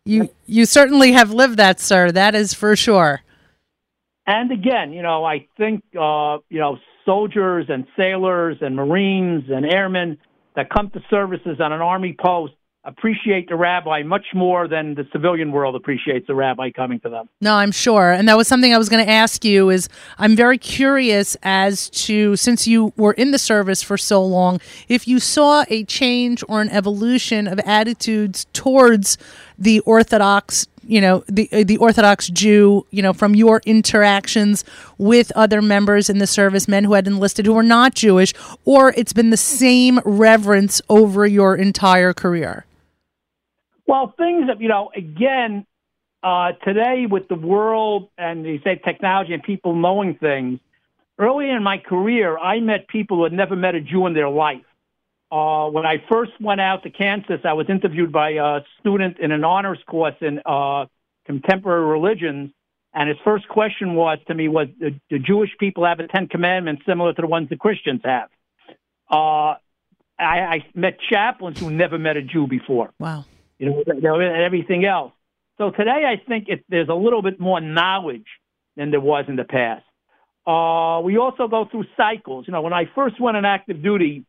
you, 0.05 0.29
you 0.47 0.67
certainly 0.67 1.13
have 1.13 1.31
lived 1.31 1.59
that, 1.59 1.79
sir. 1.79 2.11
That 2.11 2.35
is 2.35 2.55
for 2.55 2.75
sure. 2.75 3.23
And 4.27 4.51
again, 4.51 4.93
you 4.93 5.03
know, 5.03 5.25
I 5.25 5.47
think 5.57 5.85
uh, 5.99 6.39
you 6.49 6.59
know 6.59 6.79
soldiers 7.05 7.67
and 7.69 7.87
sailors 7.97 8.57
and 8.61 8.75
Marines 8.75 9.45
and 9.49 9.65
airmen 9.65 10.19
that 10.57 10.69
come 10.71 10.91
to 10.91 11.01
services 11.09 11.61
on 11.61 11.73
an 11.73 11.81
Army 11.81 12.17
post 12.19 12.55
appreciate 12.87 13.49
the 13.49 13.57
rabbi 13.57 14.03
much 14.03 14.27
more 14.35 14.69
than 14.69 14.95
the 14.95 15.07
civilian 15.13 15.51
world 15.51 15.75
appreciates 15.75 16.27
the 16.27 16.35
rabbi 16.35 16.71
coming 16.71 17.01
to 17.01 17.09
them. 17.09 17.29
No, 17.41 17.55
I'm 17.55 17.73
sure. 17.73 18.13
And 18.13 18.29
that 18.29 18.37
was 18.37 18.49
something 18.49 18.73
I 18.73 18.79
was 18.79 18.89
going 18.89 19.05
to 19.05 19.11
ask 19.11 19.45
you 19.45 19.71
is 19.71 19.89
I'm 20.19 20.37
very 20.37 20.57
curious 20.57 21.37
as 21.43 21.91
to 21.91 22.37
since 22.37 22.67
you 22.67 22.93
were 22.97 23.13
in 23.13 23.33
the 23.33 23.39
service 23.39 23.83
for 23.83 23.99
so 23.99 24.25
long, 24.25 24.61
if 24.89 25.09
you 25.09 25.19
saw 25.19 25.65
a 25.69 25.85
change 25.85 26.45
or 26.49 26.63
an 26.63 26.71
evolution 26.71 27.49
of 27.49 27.59
attitudes 27.61 28.47
towards 28.53 29.19
the 29.59 29.81
Orthodox 29.81 30.67
you 30.89 31.01
know 31.01 31.25
the 31.27 31.49
the 31.65 31.77
Orthodox 31.79 32.29
Jew, 32.29 32.87
you 32.91 33.03
know, 33.03 33.13
from 33.13 33.35
your 33.35 33.61
interactions 33.67 34.65
with 34.99 35.33
other 35.35 35.61
members 35.61 36.09
in 36.09 36.19
the 36.19 36.27
service, 36.27 36.69
men 36.69 36.85
who 36.85 36.95
had 36.95 37.07
enlisted 37.09 37.47
who 37.47 37.55
were 37.55 37.63
not 37.63 37.95
Jewish, 37.95 38.33
or 38.65 38.93
it's 38.97 39.13
been 39.13 39.31
the 39.31 39.37
same 39.37 39.99
reverence 40.05 40.81
over 40.89 41.27
your 41.27 41.57
entire 41.57 42.13
career. 42.13 42.66
Well, 43.87 44.13
things 44.17 44.49
that, 44.49 44.61
you 44.61 44.69
know, 44.69 44.91
again, 44.95 45.67
uh, 46.23 46.53
today 46.65 47.07
with 47.09 47.29
the 47.29 47.37
world 47.37 48.09
and 48.19 48.45
you 48.45 48.61
say 48.65 48.81
technology 48.85 49.33
and 49.33 49.43
people 49.43 49.75
knowing 49.75 50.17
things, 50.17 50.59
early 51.19 51.51
in 51.51 51.63
my 51.63 51.79
career, 51.79 52.37
I 52.37 52.61
met 52.61 52.89
people 52.89 53.19
who 53.19 53.25
had 53.25 53.33
never 53.33 53.55
met 53.55 53.75
a 53.75 53.81
Jew 53.81 54.07
in 54.07 54.15
their 54.15 54.29
life. 54.29 54.65
Uh, 55.31 55.69
when 55.69 55.87
I 55.87 55.97
first 56.11 56.33
went 56.41 56.61
out 56.61 56.83
to 56.85 56.91
Kansas, 56.91 57.41
I 57.45 57.53
was 57.53 57.67
interviewed 57.69 58.13
by 58.13 58.31
a 58.31 58.61
student 58.81 59.19
in 59.19 59.33
an 59.33 59.45
honors 59.45 59.79
course 59.87 60.15
in 60.21 60.41
uh, 60.47 60.87
contemporary 61.25 61.87
religions, 61.87 62.51
and 62.95 63.09
his 63.09 63.19
first 63.25 63.49
question 63.49 63.95
was 63.95 64.19
to 64.29 64.35
me 64.35 64.47
was, 64.49 64.69
"Do, 64.79 65.19
Jewish 65.19 65.51
people 65.59 65.85
have 65.85 65.99
the 65.99 66.07
Ten 66.07 66.29
Commandments 66.29 66.83
similar 66.87 67.13
to 67.13 67.23
the 67.23 67.27
ones 67.27 67.49
the 67.49 67.57
Christians 67.57 68.03
have?" 68.05 68.29
Uh, 69.11 69.57
I, 70.19 70.39
I 70.57 70.67
met 70.75 70.99
chaplains 71.11 71.59
who 71.59 71.71
never 71.71 71.99
met 71.99 72.17
a 72.17 72.23
Jew 72.23 72.47
before. 72.47 72.93
Wow 73.01 73.25
you 73.59 73.71
know, 73.71 73.83
and 73.87 74.43
everything 74.43 74.85
else. 74.85 75.13
So 75.59 75.71
today, 75.71 76.03
I 76.07 76.23
think 76.29 76.49
it, 76.49 76.65
there's 76.69 76.89
a 76.89 76.95
little 76.95 77.23
bit 77.23 77.41
more 77.41 77.61
knowledge 77.61 78.27
than 78.77 78.91
there 78.91 79.01
was 79.01 79.25
in 79.29 79.37
the 79.37 79.45
past. 79.45 79.85
Uh, 80.47 81.01
we 81.03 81.17
also 81.17 81.49
go 81.49 81.67
through 81.71 81.85
cycles. 81.97 82.45
You 82.47 82.53
know, 82.53 82.61
when 82.61 82.73
I 82.73 82.85
first 82.95 83.21
went 83.21 83.37
on 83.37 83.45
active 83.45 83.83
duty, 83.83 84.25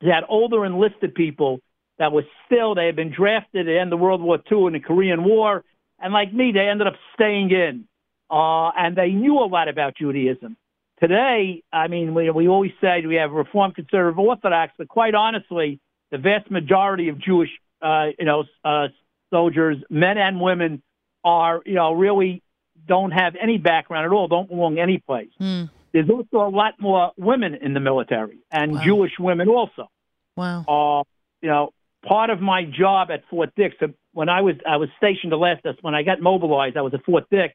they 0.00 0.08
had 0.08 0.24
older 0.28 0.64
enlisted 0.64 1.14
people 1.14 1.60
that 1.98 2.12
were 2.12 2.24
still, 2.46 2.74
they 2.74 2.86
had 2.86 2.96
been 2.96 3.12
drafted 3.12 3.62
at 3.62 3.70
the 3.70 3.78
end 3.78 3.92
of 3.92 3.98
World 3.98 4.20
War 4.20 4.38
II 4.50 4.66
and 4.66 4.74
the 4.74 4.80
Korean 4.80 5.24
War. 5.24 5.64
And 5.98 6.12
like 6.12 6.32
me, 6.32 6.52
they 6.52 6.68
ended 6.68 6.86
up 6.86 6.94
staying 7.14 7.50
in. 7.50 7.86
Uh, 8.30 8.68
and 8.70 8.94
they 8.94 9.08
knew 9.08 9.38
a 9.38 9.46
lot 9.46 9.68
about 9.68 9.96
Judaism. 9.96 10.56
Today, 11.00 11.62
I 11.72 11.88
mean, 11.88 12.14
we, 12.14 12.30
we 12.30 12.48
always 12.48 12.72
say 12.80 13.04
we 13.06 13.14
have 13.14 13.30
Reform, 13.30 13.72
Conservative, 13.72 14.18
Orthodox, 14.18 14.72
but 14.76 14.88
quite 14.88 15.14
honestly, 15.14 15.80
the 16.10 16.18
vast 16.18 16.50
majority 16.50 17.08
of 17.08 17.18
Jewish 17.18 17.50
uh, 17.82 18.06
you 18.18 18.24
know, 18.24 18.44
uh, 18.64 18.88
soldiers, 19.30 19.76
men 19.90 20.18
and 20.18 20.40
women, 20.40 20.82
are 21.24 21.60
you 21.66 21.74
know 21.74 21.92
really 21.92 22.42
don't 22.86 23.10
have 23.10 23.34
any 23.40 23.58
background 23.58 24.06
at 24.06 24.12
all, 24.12 24.28
don't 24.28 24.48
belong 24.48 24.78
any 24.78 24.98
place. 24.98 25.30
Mm. 25.40 25.70
There's 25.92 26.08
also 26.08 26.46
a 26.46 26.50
lot 26.50 26.74
more 26.80 27.12
women 27.16 27.54
in 27.54 27.74
the 27.74 27.80
military 27.80 28.38
and 28.50 28.72
wow. 28.72 28.82
Jewish 28.82 29.12
women 29.18 29.48
also. 29.48 29.90
Wow. 30.36 30.64
Uh, 30.68 31.04
you 31.42 31.48
know, 31.48 31.70
part 32.06 32.30
of 32.30 32.40
my 32.40 32.64
job 32.64 33.10
at 33.10 33.22
Fort 33.30 33.50
Dix, 33.56 33.74
uh, 33.82 33.88
when 34.12 34.28
I 34.28 34.42
was 34.42 34.56
I 34.66 34.76
was 34.76 34.88
stationed 34.96 35.32
to 35.32 35.36
last 35.36 35.64
when 35.80 35.94
I 35.94 36.02
got 36.02 36.20
mobilized, 36.20 36.76
I 36.76 36.82
was 36.82 36.94
at 36.94 37.04
Fort 37.04 37.24
Dix, 37.30 37.54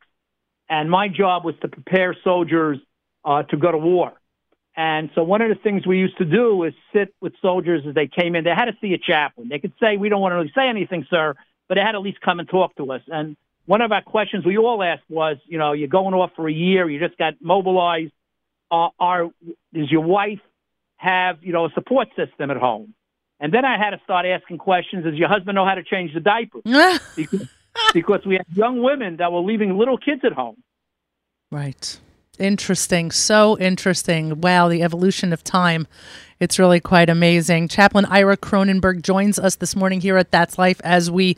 and 0.69 0.89
my 0.89 1.07
job 1.07 1.45
was 1.45 1.55
to 1.61 1.67
prepare 1.67 2.15
soldiers 2.23 2.79
uh, 3.25 3.43
to 3.43 3.57
go 3.57 3.71
to 3.71 3.77
war. 3.77 4.13
And 4.75 5.09
so 5.13 5.23
one 5.23 5.41
of 5.41 5.49
the 5.49 5.61
things 5.61 5.85
we 5.85 5.99
used 5.99 6.17
to 6.17 6.25
do 6.25 6.63
is 6.63 6.73
sit 6.93 7.13
with 7.21 7.33
soldiers 7.41 7.83
as 7.87 7.93
they 7.93 8.07
came 8.07 8.35
in. 8.35 8.43
They 8.43 8.51
had 8.51 8.65
to 8.65 8.77
see 8.81 8.93
a 8.93 8.97
chaplain. 8.97 9.49
They 9.49 9.59
could 9.59 9.73
say, 9.79 9.97
we 9.97 10.09
don't 10.09 10.21
want 10.21 10.31
to 10.31 10.37
really 10.37 10.51
say 10.55 10.67
anything, 10.67 11.05
sir, 11.09 11.35
but 11.67 11.75
they 11.75 11.81
had 11.81 11.91
to 11.91 11.99
at 11.99 12.03
least 12.03 12.21
come 12.21 12.39
and 12.39 12.49
talk 12.49 12.75
to 12.77 12.91
us. 12.91 13.01
And 13.07 13.37
one 13.65 13.81
of 13.81 13.91
our 13.91 14.01
questions 14.01 14.45
we 14.45 14.57
all 14.57 14.81
asked 14.83 15.03
was, 15.09 15.37
you 15.45 15.59
know, 15.59 15.73
you're 15.73 15.87
going 15.87 16.13
off 16.15 16.31
for 16.35 16.47
a 16.47 16.51
year, 16.51 16.89
you 16.89 16.99
just 16.99 17.17
got 17.17 17.35
mobilized. 17.39 18.11
Uh, 18.71 18.89
are, 18.99 19.29
does 19.73 19.91
your 19.91 20.01
wife 20.01 20.39
have, 20.97 21.37
you 21.43 21.53
know, 21.53 21.65
a 21.65 21.69
support 21.75 22.07
system 22.15 22.49
at 22.49 22.57
home? 22.57 22.95
And 23.39 23.53
then 23.53 23.65
I 23.65 23.77
had 23.77 23.91
to 23.91 23.99
start 24.03 24.25
asking 24.25 24.57
questions. 24.57 25.03
Does 25.03 25.15
your 25.15 25.27
husband 25.27 25.55
know 25.55 25.65
how 25.65 25.75
to 25.75 25.83
change 25.83 26.13
the 26.13 26.19
diaper? 26.19 26.59
because, 27.15 27.47
because 27.93 28.21
we 28.25 28.35
had 28.35 28.45
young 28.55 28.81
women 28.81 29.17
that 29.17 29.31
were 29.31 29.41
leaving 29.41 29.77
little 29.77 29.97
kids 29.97 30.21
at 30.23 30.31
home. 30.31 30.63
Right. 31.51 31.99
Interesting. 32.39 33.11
So 33.11 33.57
interesting. 33.59 34.41
Wow, 34.41 34.67
the 34.67 34.81
evolution 34.81 35.33
of 35.33 35.43
time. 35.43 35.87
It's 36.39 36.57
really 36.57 36.79
quite 36.79 37.09
amazing. 37.09 37.67
Chaplain 37.67 38.05
Ira 38.05 38.37
Cronenberg 38.37 39.01
joins 39.03 39.37
us 39.37 39.55
this 39.55 39.75
morning 39.75 40.01
here 40.01 40.17
at 40.17 40.31
That's 40.31 40.57
Life 40.57 40.81
as 40.83 41.11
we 41.11 41.37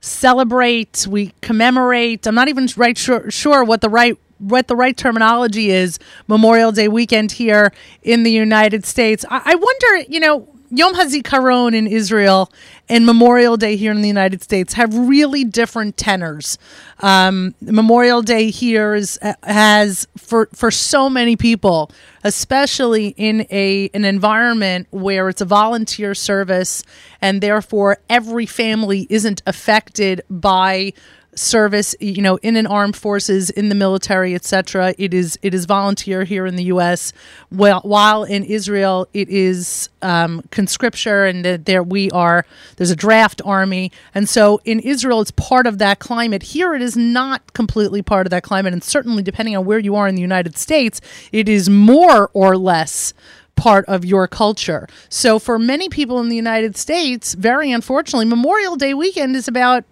celebrate, 0.00 1.06
we 1.10 1.32
commemorate. 1.40 2.26
I'm 2.26 2.34
not 2.34 2.48
even 2.48 2.68
right 2.76 2.96
sure, 2.96 3.30
sure 3.30 3.64
what 3.64 3.80
the 3.80 3.88
right 3.88 4.16
what 4.38 4.68
the 4.68 4.76
right 4.76 4.96
terminology 4.96 5.70
is 5.70 5.98
Memorial 6.28 6.70
Day 6.70 6.88
weekend 6.88 7.32
here 7.32 7.72
in 8.02 8.22
the 8.22 8.30
United 8.30 8.84
States. 8.84 9.24
I, 9.30 9.42
I 9.44 9.54
wonder, 9.54 10.10
you 10.10 10.20
know, 10.20 10.46
Yom 10.70 10.94
HaZikaron 10.94 11.74
in 11.74 11.86
Israel 11.86 12.50
and 12.88 13.06
Memorial 13.06 13.56
Day 13.56 13.76
here 13.76 13.92
in 13.92 14.00
the 14.00 14.08
United 14.08 14.42
States 14.42 14.74
have 14.74 14.94
really 14.96 15.44
different 15.44 15.96
tenors. 15.96 16.58
Um, 17.00 17.54
Memorial 17.60 18.22
Day 18.22 18.50
here 18.50 18.94
is 18.94 19.18
has 19.42 20.08
for 20.16 20.48
for 20.52 20.70
so 20.70 21.08
many 21.08 21.36
people, 21.36 21.90
especially 22.24 23.08
in 23.16 23.46
a 23.50 23.90
an 23.94 24.04
environment 24.04 24.88
where 24.90 25.28
it's 25.28 25.40
a 25.40 25.44
volunteer 25.46 26.14
service 26.14 26.82
and 27.20 27.40
therefore 27.40 27.98
every 28.10 28.46
family 28.46 29.06
isn't 29.08 29.42
affected 29.46 30.22
by 30.28 30.92
service, 31.36 31.94
you 32.00 32.22
know, 32.22 32.36
in 32.36 32.56
an 32.56 32.66
armed 32.66 32.96
forces, 32.96 33.50
in 33.50 33.68
the 33.68 33.74
military, 33.74 34.34
etc. 34.34 34.94
It 34.98 35.14
is 35.14 35.38
it 35.42 35.54
is 35.54 35.66
volunteer 35.66 36.24
here 36.24 36.46
in 36.46 36.56
the 36.56 36.64
U.S. 36.64 37.12
Well, 37.52 37.80
while 37.84 38.24
in 38.24 38.42
Israel 38.42 39.06
it 39.12 39.28
is 39.28 39.88
um, 40.02 40.42
conscripture, 40.50 41.24
and 41.24 41.44
there 41.44 41.82
we 41.82 42.10
are. 42.10 42.44
There's 42.76 42.90
a 42.90 42.96
draft 42.96 43.40
army, 43.44 43.92
and 44.14 44.28
so 44.28 44.60
in 44.64 44.80
Israel 44.80 45.20
it's 45.20 45.30
part 45.30 45.66
of 45.66 45.78
that 45.78 45.98
climate. 45.98 46.42
Here 46.42 46.74
it 46.74 46.82
is 46.82 46.96
not 46.96 47.52
completely 47.52 48.02
part 48.02 48.26
of 48.26 48.30
that 48.30 48.42
climate, 48.42 48.72
and 48.72 48.82
certainly 48.82 49.22
depending 49.22 49.56
on 49.56 49.64
where 49.64 49.78
you 49.78 49.94
are 49.94 50.08
in 50.08 50.14
the 50.14 50.22
United 50.22 50.56
States, 50.56 51.00
it 51.32 51.48
is 51.48 51.68
more 51.68 52.30
or 52.32 52.56
less 52.56 53.12
part 53.56 53.86
of 53.86 54.04
your 54.04 54.28
culture. 54.28 54.86
So 55.08 55.38
for 55.38 55.58
many 55.58 55.88
people 55.88 56.20
in 56.20 56.28
the 56.28 56.36
United 56.36 56.76
States, 56.76 57.34
very 57.34 57.72
unfortunately, 57.72 58.26
Memorial 58.26 58.76
Day 58.76 58.92
weekend 58.92 59.34
is 59.34 59.48
about 59.48 59.84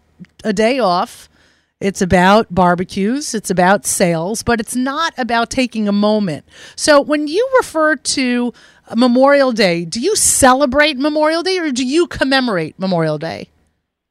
a 0.44 0.52
day 0.52 0.78
off 0.78 1.28
it's 1.80 2.00
about 2.00 2.54
barbecues, 2.54 3.34
it's 3.34 3.50
about 3.50 3.84
sales, 3.84 4.42
but 4.42 4.60
it's 4.60 4.76
not 4.76 5.12
about 5.18 5.50
taking 5.50 5.88
a 5.88 5.92
moment. 5.92 6.44
So 6.76 7.00
when 7.00 7.26
you 7.26 7.46
refer 7.58 7.96
to 7.96 8.52
Memorial 8.96 9.52
Day, 9.52 9.84
do 9.84 10.00
you 10.00 10.16
celebrate 10.16 10.96
Memorial 10.96 11.42
Day 11.42 11.58
or 11.58 11.72
do 11.72 11.84
you 11.84 12.06
commemorate 12.06 12.78
Memorial 12.78 13.18
Day? 13.18 13.48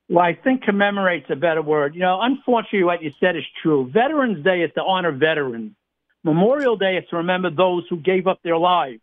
Well, 0.10 0.24
I 0.24 0.34
think 0.36 0.64
commemorate's 0.64 1.30
a 1.30 1.36
better 1.36 1.62
word. 1.62 1.96
You 1.96 2.02
know, 2.02 2.20
unfortunately, 2.22 2.84
what 2.84 3.02
you 3.02 3.12
said 3.20 3.36
is 3.36 3.44
true. 3.62 3.90
Veterans 3.92 4.44
Day 4.44 4.62
is 4.62 4.72
to 4.76 4.84
honor 4.84 5.12
veterans. 5.12 5.72
Memorial 6.24 6.78
Day 6.78 6.98
is 6.98 7.08
to 7.10 7.18
remember 7.18 7.50
those 7.50 7.86
who 7.90 7.98
gave 7.98 8.28
up 8.28 8.40
their 8.44 8.58
lives. 8.58 9.02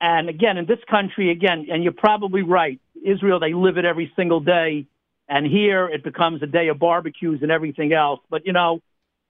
And 0.00 0.28
again, 0.28 0.56
in 0.56 0.66
this 0.66 0.78
country, 0.88 1.30
again, 1.30 1.66
and 1.70 1.82
you're 1.82 1.92
probably 1.92 2.42
right, 2.42 2.80
Israel, 3.04 3.40
they 3.40 3.54
live 3.54 3.78
it 3.78 3.84
every 3.84 4.12
single 4.16 4.40
day. 4.40 4.86
And 5.28 5.46
here 5.46 5.88
it 5.88 6.04
becomes 6.04 6.42
a 6.42 6.46
day 6.46 6.68
of 6.68 6.78
barbecues 6.78 7.40
and 7.42 7.50
everything 7.50 7.92
else. 7.92 8.20
But 8.30 8.46
you 8.46 8.52
know, 8.52 8.80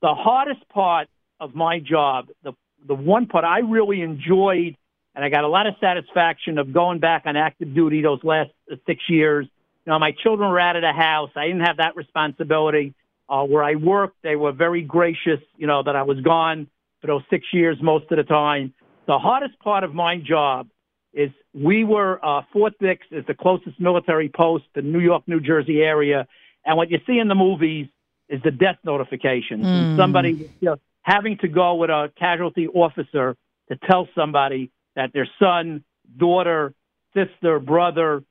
the 0.03 0.15
hardest 0.15 0.69
part 0.69 1.09
of 1.41 1.55
my 1.55 1.81
job, 1.81 2.29
the 2.43 2.53
the 2.87 2.95
one 2.95 3.27
part 3.27 3.45
I 3.45 3.61
really 3.61 4.03
enjoyed, 4.03 4.77
and 5.15 5.25
I 5.25 5.29
got 5.29 5.45
a 5.45 5.49
lot 5.49 5.67
of 5.67 5.75
satisfaction 5.81 6.59
of 6.59 6.73
going 6.73 7.01
back 7.01 7.23
on 7.27 7.37
active 7.37 7.75
duty 7.75 8.03
those 8.03 8.23
last 8.23 8.51
six 8.87 9.03
years. 9.09 9.47
You 9.85 9.93
know, 9.93 9.99
my 9.99 10.13
children 10.13 10.51
were 10.51 10.61
out 10.61 10.77
of 10.77 10.83
the 10.83 10.93
house. 10.93 11.31
I 11.37 11.47
didn't 11.47 11.63
have 11.63 11.79
that 11.79 11.97
responsibility. 11.97 12.95
Uh, 13.29 13.43
where 13.45 13.65
I 13.65 13.75
worked, 13.75 14.23
they 14.23 14.37
were 14.37 14.53
very 14.53 14.83
gracious. 14.83 15.41
You 15.57 15.67
know 15.67 15.83
that 15.83 15.97
I 15.97 16.03
was 16.03 16.21
gone 16.21 16.69
for 17.01 17.09
those 17.09 17.23
six 17.31 17.45
years 17.53 17.77
most 17.81 18.11
of 18.11 18.19
the 18.19 18.25
time. 18.25 18.75
The 19.07 19.19
hardest 19.19 19.59
part 19.61 19.83
of 19.83 19.95
my 19.95 20.19
job 20.19 20.69
is 21.13 21.31
we 21.57 21.85
were 21.85 22.25
uh, 22.25 22.43
Fort 22.53 22.75
Dix 22.79 23.07
is 23.11 23.25
the 23.27 23.35
closest 23.35 23.81
military 23.81 24.29
post 24.29 24.65
to 24.75 24.83
New 24.83 25.01
York, 25.01 25.23
New 25.27 25.41
Jersey 25.41 25.81
area, 25.81 26.27
and 26.65 26.77
what 26.77 26.91
you 26.91 26.99
see 27.07 27.19
in 27.19 27.29
the 27.29 27.35
movies 27.35 27.89
is 28.29 28.43
the 28.43 28.51
death 28.51 28.77
notifications. 28.85 29.65
Mm. 29.65 29.97
Somebody 29.97 30.51
you 30.61 30.69
know, 30.69 30.77
having 31.03 31.39
to 31.39 31.49
go 31.49 31.77
with 31.77 31.91
a 31.91 32.13
casualty 32.19 32.69
officer 32.69 33.37
to 33.69 33.77
tell 33.89 34.09
somebody 34.15 34.71
that 34.97 35.13
their 35.13 35.29
son, 35.39 35.85
daughter, 36.17 36.75
sister, 37.15 37.59
brother, 37.59 38.23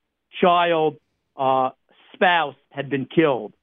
child, 0.41 0.97
uh, 1.35 1.69
spouse 2.13 2.55
had 2.69 2.89
been 2.89 3.05
killed. 3.05 3.53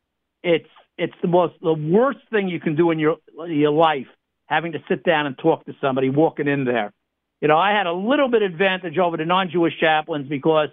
It's 0.43 0.69
it's 0.99 1.15
the 1.23 1.29
most 1.29 1.55
the 1.63 1.73
worst 1.73 2.21
thing 2.31 2.49
you 2.49 2.59
can 2.59 2.75
do 2.75 2.91
in 2.91 2.99
your 2.99 3.19
your 3.47 3.71
life 3.71 4.09
having 4.47 4.73
to 4.73 4.83
sit 4.89 5.05
down 5.05 5.27
and 5.27 5.39
talk 5.39 5.65
to 5.67 5.75
somebody 5.81 6.11
walking 6.11 6.49
in 6.49 6.65
there 6.65 6.93
you 7.43 7.49
know, 7.49 7.59
I 7.59 7.73
had 7.77 7.89
a 7.89 7.93
little 7.93 8.29
bit 8.29 8.43
advantage 8.43 8.97
over 8.99 9.17
the 9.17 9.25
non-Jewish 9.25 9.75
chaplains 9.81 10.29
because 10.29 10.69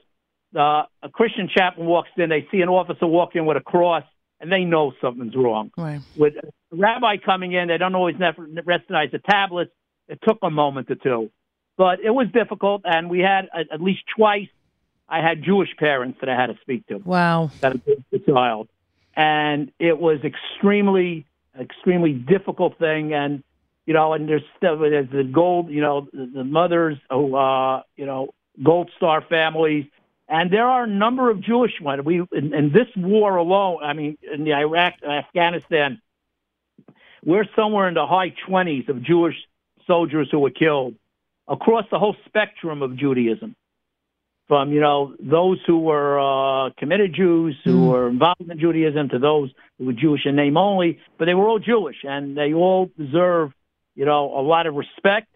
uh, 0.56 0.84
a 1.02 1.10
Christian 1.12 1.50
chaplain 1.54 1.88
walks 1.88 2.10
in, 2.16 2.30
they 2.30 2.48
see 2.52 2.62
an 2.62 2.70
officer 2.70 3.08
walk 3.08 3.36
in 3.36 3.48
with 3.48 3.58
a 3.58 3.62
cross, 3.62 4.04
and 4.40 4.52
they 4.52 4.66
know 4.66 4.94
something's 5.02 5.36
wrong. 5.36 5.72
Right. 5.76 6.00
With 6.16 6.36
a 6.36 6.76
rabbi 6.76 7.18
coming 7.18 7.54
in, 7.54 7.70
they 7.70 7.80
don't 7.80 7.96
always 7.96 8.18
never 8.20 8.48
recognize 8.64 9.10
the 9.12 9.18
tablets. 9.18 9.72
It 10.08 10.20
took 10.24 10.38
a 10.44 10.52
moment 10.52 10.92
or 10.92 10.96
two, 10.96 11.32
but 11.76 12.02
it 12.02 12.12
was 12.12 12.28
difficult, 12.32 12.84
and 12.86 13.10
we 13.10 13.20
had 13.20 13.50
at, 13.54 13.72
at 13.74 13.82
least 13.82 14.02
twice. 14.16 14.48
I 15.12 15.28
had 15.28 15.44
Jewish 15.44 15.70
parents 15.78 16.20
that 16.22 16.30
I 16.30 16.40
had 16.40 16.48
to 16.48 16.58
speak 16.62 16.86
to. 16.88 16.98
Wow. 16.98 17.50
That 17.62 17.78
the 18.12 18.20
child, 18.20 18.70
and 19.16 19.72
it 19.80 20.00
was 20.00 20.20
extremely, 20.24 21.26
extremely 21.60 22.14
difficult 22.14 22.78
thing. 22.78 23.12
And 23.12 23.44
you 23.90 23.96
know, 23.96 24.14
and 24.14 24.30
there's 24.30 24.44
there's 24.62 25.10
the 25.10 25.24
gold, 25.24 25.72
you 25.72 25.82
know, 25.82 26.08
the, 26.14 26.30
the 26.32 26.44
mothers 26.44 26.96
who, 27.10 27.36
uh, 27.36 27.82
you 27.98 28.06
know, 28.06 28.30
Gold 28.62 28.92
Star 28.98 29.24
families, 29.28 29.86
and 30.28 30.54
there 30.54 30.68
are 30.68 30.84
a 30.84 30.88
number 30.88 31.32
of 31.32 31.42
Jewish 31.42 31.72
ones. 31.82 32.06
We 32.06 32.22
in, 32.32 32.54
in 32.54 32.72
this 32.72 32.86
war 32.96 33.38
alone, 33.38 33.80
I 33.82 33.94
mean, 33.94 34.20
in 34.32 34.44
the 34.44 34.54
Iraq, 34.54 34.94
Afghanistan, 35.04 36.00
we're 37.26 37.48
somewhere 37.56 37.88
in 37.88 37.96
the 37.96 38.06
high 38.06 38.32
20s 38.48 38.90
of 38.90 39.02
Jewish 39.02 39.38
soldiers 39.88 40.28
who 40.30 40.38
were 40.38 40.52
killed 40.52 40.94
across 41.48 41.86
the 41.90 41.98
whole 41.98 42.16
spectrum 42.28 42.84
of 42.84 42.96
Judaism. 42.96 43.56
From 44.48 44.72
you 44.72 44.82
know 44.82 45.16
those 45.20 45.58
who 45.66 45.80
were 45.80 46.20
uh, 46.20 46.70
committed 46.78 47.16
Jews 47.16 47.56
who 47.64 47.72
Mm. 47.74 47.90
were 47.90 48.08
involved 48.08 48.42
in 48.52 48.60
Judaism 48.60 49.10
to 49.10 49.18
those 49.18 49.50
who 49.80 49.86
were 49.86 49.94
Jewish 49.94 50.28
in 50.28 50.36
name 50.36 50.58
only, 50.58 51.00
but 51.18 51.26
they 51.26 51.34
were 51.34 51.48
all 51.50 51.58
Jewish 51.58 51.98
and 52.04 52.38
they 52.38 52.54
all 52.54 52.92
deserve 52.96 53.52
you 54.00 54.06
know 54.06 54.34
a 54.34 54.40
lot 54.42 54.66
of 54.66 54.76
respect, 54.76 55.28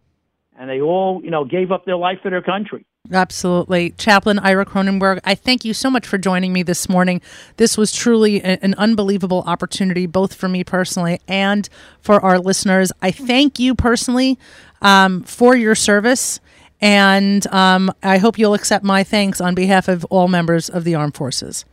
and 0.57 0.69
they 0.69 0.79
all 0.79 1.19
you 1.21 1.29
know 1.29 1.43
gave 1.43 1.73
up 1.73 1.83
their 1.85 1.97
life 1.97 2.19
for 2.23 2.31
their 2.31 2.41
country. 2.41 2.85
Absolutely. 3.11 3.89
Chaplain 3.91 4.39
Ira 4.39 4.65
Cronenberg, 4.65 5.19
I 5.25 5.35
thank 5.35 5.65
you 5.65 5.73
so 5.73 5.91
much 5.91 6.07
for 6.07 6.17
joining 6.17 6.53
me 6.53 6.63
this 6.63 6.87
morning. 6.87 7.19
This 7.57 7.77
was 7.77 7.91
truly 7.91 8.41
an 8.41 8.73
unbelievable 8.75 9.43
opportunity, 9.45 10.05
both 10.05 10.33
for 10.33 10.47
me 10.47 10.63
personally 10.63 11.19
and 11.27 11.67
for 11.99 12.23
our 12.23 12.39
listeners. 12.39 12.93
I 13.01 13.11
thank 13.11 13.59
you 13.59 13.75
personally 13.75 14.39
um, 14.81 15.23
for 15.23 15.57
your 15.57 15.75
service, 15.75 16.39
and 16.79 17.45
um, 17.47 17.91
I 18.01 18.19
hope 18.19 18.39
you'll 18.39 18.53
accept 18.53 18.85
my 18.85 19.03
thanks 19.03 19.41
on 19.41 19.53
behalf 19.53 19.89
of 19.89 20.05
all 20.05 20.29
members 20.29 20.69
of 20.69 20.85
the 20.85 20.95
armed 20.95 21.15
forces. 21.15 21.65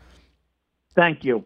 Thank 0.96 1.24
you. 1.24 1.44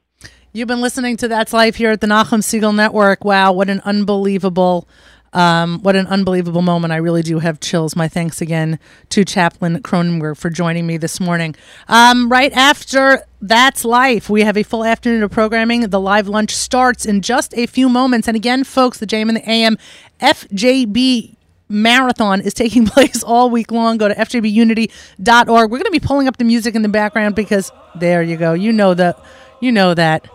You've 0.57 0.68
been 0.68 0.80
listening 0.80 1.16
to 1.16 1.26
That's 1.26 1.52
Life 1.52 1.74
here 1.74 1.90
at 1.90 2.00
the 2.00 2.07
Nachum 2.07 2.38
Segal 2.38 2.72
Network. 2.72 3.24
Wow, 3.24 3.52
what 3.52 3.68
an 3.68 3.80
unbelievable, 3.80 4.87
um, 5.35 5.81
what 5.81 5.97
an 5.97 6.07
unbelievable 6.07 6.62
moment! 6.62 6.92
I 6.92 6.97
really 6.97 7.23
do 7.23 7.40
have 7.40 7.61
chills. 7.61 7.97
My 7.97 8.09
thanks 8.09 8.40
again 8.40 8.79
to 9.11 9.25
Chaplain 9.25 9.83
Cronenberg 9.83 10.37
for 10.37 10.49
joining 10.49 10.87
me 10.87 10.97
this 10.97 11.20
morning. 11.20 11.55
Um, 11.88 12.29
right 12.31 12.53
after 12.53 13.25
That's 13.40 13.85
Life, 13.85 14.31
we 14.31 14.42
have 14.42 14.57
a 14.57 14.62
full 14.62 14.85
afternoon 14.85 15.23
of 15.23 15.31
programming. 15.31 15.88
The 15.88 16.01
live 16.01 16.29
lunch 16.29 16.55
starts 16.55 17.05
in 17.05 17.20
just 17.20 17.53
a 17.57 17.66
few 17.66 17.88
moments. 17.88 18.29
And 18.29 18.37
again, 18.37 18.64
folks, 18.64 18.99
the 18.99 19.07
JM 19.07 19.29
and 19.29 19.37
the 19.37 19.51
AM 19.51 19.77
FJB 20.20 21.35
marathon 21.68 22.40
is 22.40 22.55
taking 22.55 22.87
place 22.87 23.23
all 23.23 23.51
week 23.51 23.70
long. 23.70 23.99
Go 23.99 24.09
to 24.09 24.14
fjbunity.org. 24.14 25.70
We're 25.70 25.79
going 25.79 25.85
to 25.85 25.90
be 25.90 26.01
pulling 26.01 26.29
up 26.29 26.37
the 26.37 26.44
music 26.44 26.75
in 26.75 26.83
the 26.83 26.88
background 26.88 27.35
because 27.35 27.73
there 27.94 28.23
you 28.23 28.37
go. 28.37 28.53
You 28.53 28.73
know 28.73 28.94
that. 28.94 29.18
You 29.61 29.73
know 29.73 29.94
that. 29.94 30.29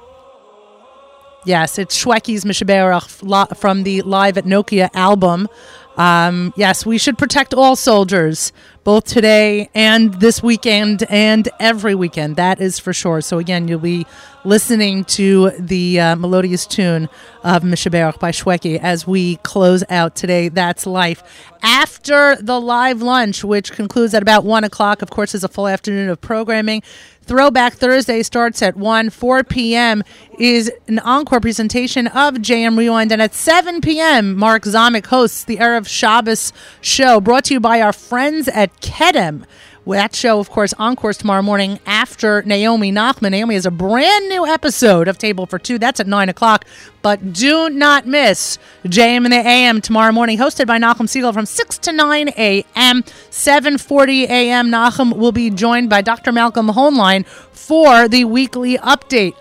Yes, 1.50 1.80
it's 1.80 1.98
Shweki's 1.98 2.46
Mishaberach 2.46 3.58
from 3.58 3.82
the 3.82 4.04
Live 4.04 4.38
at 4.38 4.46
Nokia 4.46 4.92
album. 4.94 5.50
Um, 5.98 6.54
yes, 6.56 6.86
we 6.86 7.00
should 7.00 7.18
protect 7.18 7.56
all 7.56 7.76
soldiers, 7.76 8.54
both 8.84 9.06
today 9.06 9.72
and 9.74 10.14
this 10.14 10.44
weekend 10.44 11.06
and 11.10 11.50
every 11.60 11.96
weekend. 11.96 12.36
That 12.36 12.62
is 12.62 12.78
for 12.78 12.94
sure. 12.94 13.22
So, 13.22 13.40
again, 13.40 13.68
you'll 13.68 13.80
be 13.80 14.06
listening 14.44 15.04
to 15.04 15.52
the 15.60 16.00
uh, 16.00 16.16
melodious 16.16 16.66
tune 16.66 17.10
of 17.44 17.64
Mishaberach 17.64 18.20
by 18.20 18.32
Shweki 18.32 18.80
as 18.80 19.06
we 19.06 19.38
close 19.38 19.84
out 19.90 20.16
today. 20.16 20.50
That's 20.50 20.86
life. 20.86 21.24
After 21.62 22.38
the 22.38 22.60
live 22.60 23.02
lunch, 23.02 23.44
which 23.44 23.72
concludes 23.72 24.14
at 24.14 24.22
about 24.22 24.46
1 24.46 24.64
o'clock, 24.64 25.02
of 25.02 25.10
course, 25.10 25.36
is 25.36 25.44
a 25.44 25.50
full 25.50 25.68
afternoon 25.68 26.10
of 26.10 26.22
programming. 26.22 26.82
Throwback 27.22 27.74
Thursday 27.74 28.24
starts 28.24 28.62
at 28.62 28.76
1. 28.76 29.10
4 29.12 29.44
p.m. 29.44 30.04
is 30.40 30.72
an 30.88 31.00
encore 31.00 31.40
presentation 31.40 32.08
of 32.08 32.36
JM 32.36 32.78
Rewind. 32.78 33.12
And 33.12 33.22
at 33.22 33.36
7 33.36 33.82
p.m., 33.82 34.36
Mark 34.36 34.64
Zomick 34.64 35.06
hosts 35.06 35.44
the 35.44 35.58
Erev 35.58 35.88
Shabbos 35.88 36.54
show 36.82 37.20
brought 37.20 37.46
to 37.46 37.54
you 37.54 37.60
by 37.60 37.82
our 37.82 37.94
friends 37.94 38.48
at 38.48 38.76
Kedem. 38.82 39.46
That 39.86 40.14
show, 40.16 40.40
of 40.40 40.50
course, 40.52 40.74
encores 40.78 41.18
tomorrow 41.18 41.42
morning 41.42 41.80
after 41.86 42.44
Naomi 42.44 42.92
Nachman. 42.92 43.32
Naomi 43.32 43.56
has 43.56 43.66
a 43.66 43.72
brand 43.72 44.30
new 44.30 44.46
episode 44.46 45.08
of 45.08 45.18
Table 45.18 45.46
for 45.48 45.58
Two. 45.58 45.80
That's 45.80 46.00
at 46.00 46.06
9 46.06 46.30
o'clock. 46.30 46.66
But 47.02 47.34
do 47.34 47.70
not 47.70 48.06
miss 48.06 48.60
JM 48.86 49.24
and 49.26 49.34
the 49.34 49.38
AM 49.38 49.82
tomorrow 49.82 50.12
morning, 50.12 50.38
hosted 50.38 50.68
by 50.68 50.78
Nachum 50.78 51.08
Segal 51.08 51.34
from 51.34 51.46
6 51.48 51.78
to 51.80 51.92
9 51.92 52.30
a.m. 52.38 53.04
7.40 53.04 54.24
a.m. 54.30 54.70
Nachum 54.70 55.16
will 55.18 55.32
be 55.32 55.50
joined 55.50 55.90
by 55.90 56.02
Dr. 56.02 56.32
Malcolm 56.32 56.68
Hoenlein 56.68 57.26
for 57.26 58.08
the 58.08 58.26
weekly 58.26 58.78
update. 58.78 59.34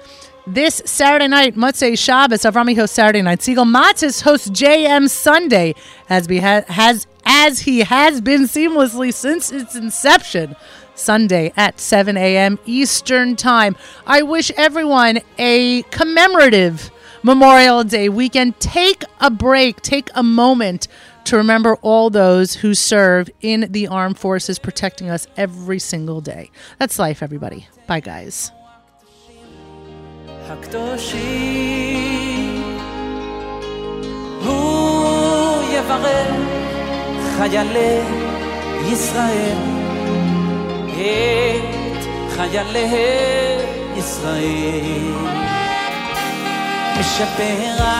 This 0.46 0.80
Saturday 0.86 1.28
night, 1.28 1.56
Motzei 1.56 1.98
Shabbos, 1.98 2.40
Avrami 2.44 2.74
hosts 2.74 2.96
Saturday 2.96 3.20
night. 3.20 3.42
Siegel 3.42 3.66
Matzis 3.66 4.22
hosts 4.22 4.48
JM 4.48 5.10
Sunday, 5.10 5.74
as, 6.08 6.26
be 6.26 6.38
ha- 6.38 6.64
has, 6.68 7.06
as 7.28 7.60
he 7.60 7.80
has 7.80 8.20
been 8.20 8.42
seamlessly 8.42 9.14
since 9.14 9.52
its 9.52 9.76
inception. 9.76 10.56
Sunday 10.94 11.52
at 11.56 11.78
7 11.78 12.16
a.m. 12.16 12.58
Eastern 12.66 13.36
Time. 13.36 13.76
I 14.04 14.22
wish 14.22 14.50
everyone 14.56 15.20
a 15.38 15.82
commemorative 15.82 16.90
Memorial 17.22 17.84
Day 17.84 18.08
weekend. 18.08 18.58
Take 18.58 19.04
a 19.20 19.30
break, 19.30 19.80
take 19.80 20.10
a 20.16 20.24
moment 20.24 20.88
to 21.24 21.36
remember 21.36 21.76
all 21.82 22.10
those 22.10 22.54
who 22.56 22.74
serve 22.74 23.30
in 23.40 23.68
the 23.70 23.86
armed 23.86 24.18
forces 24.18 24.58
protecting 24.58 25.08
us 25.10 25.26
every 25.36 25.78
single 25.78 26.20
day. 26.20 26.50
That's 26.78 26.98
life, 26.98 27.22
everybody. 27.22 27.68
Bye, 27.86 28.00
guys. 28.00 28.50
חיילי 37.38 38.00
ישראל 38.92 39.56
את 40.86 42.04
חיילי 42.30 42.86
ישראל. 43.96 45.14
משפרה 47.00 47.94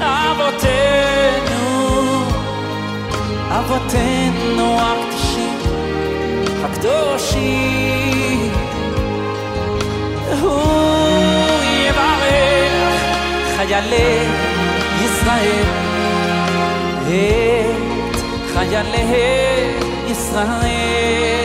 אבותינו 0.00 1.60
אבותינו 3.50 4.78
הקדושים 4.80 5.58
הקדושים. 6.64 8.52
הוא 10.40 11.62
יברך 11.62 13.02
חיילי 13.56 14.26
ישראל 15.04 15.89
את 17.10 18.16
חיילי 18.54 19.04
ישראל 20.10 21.39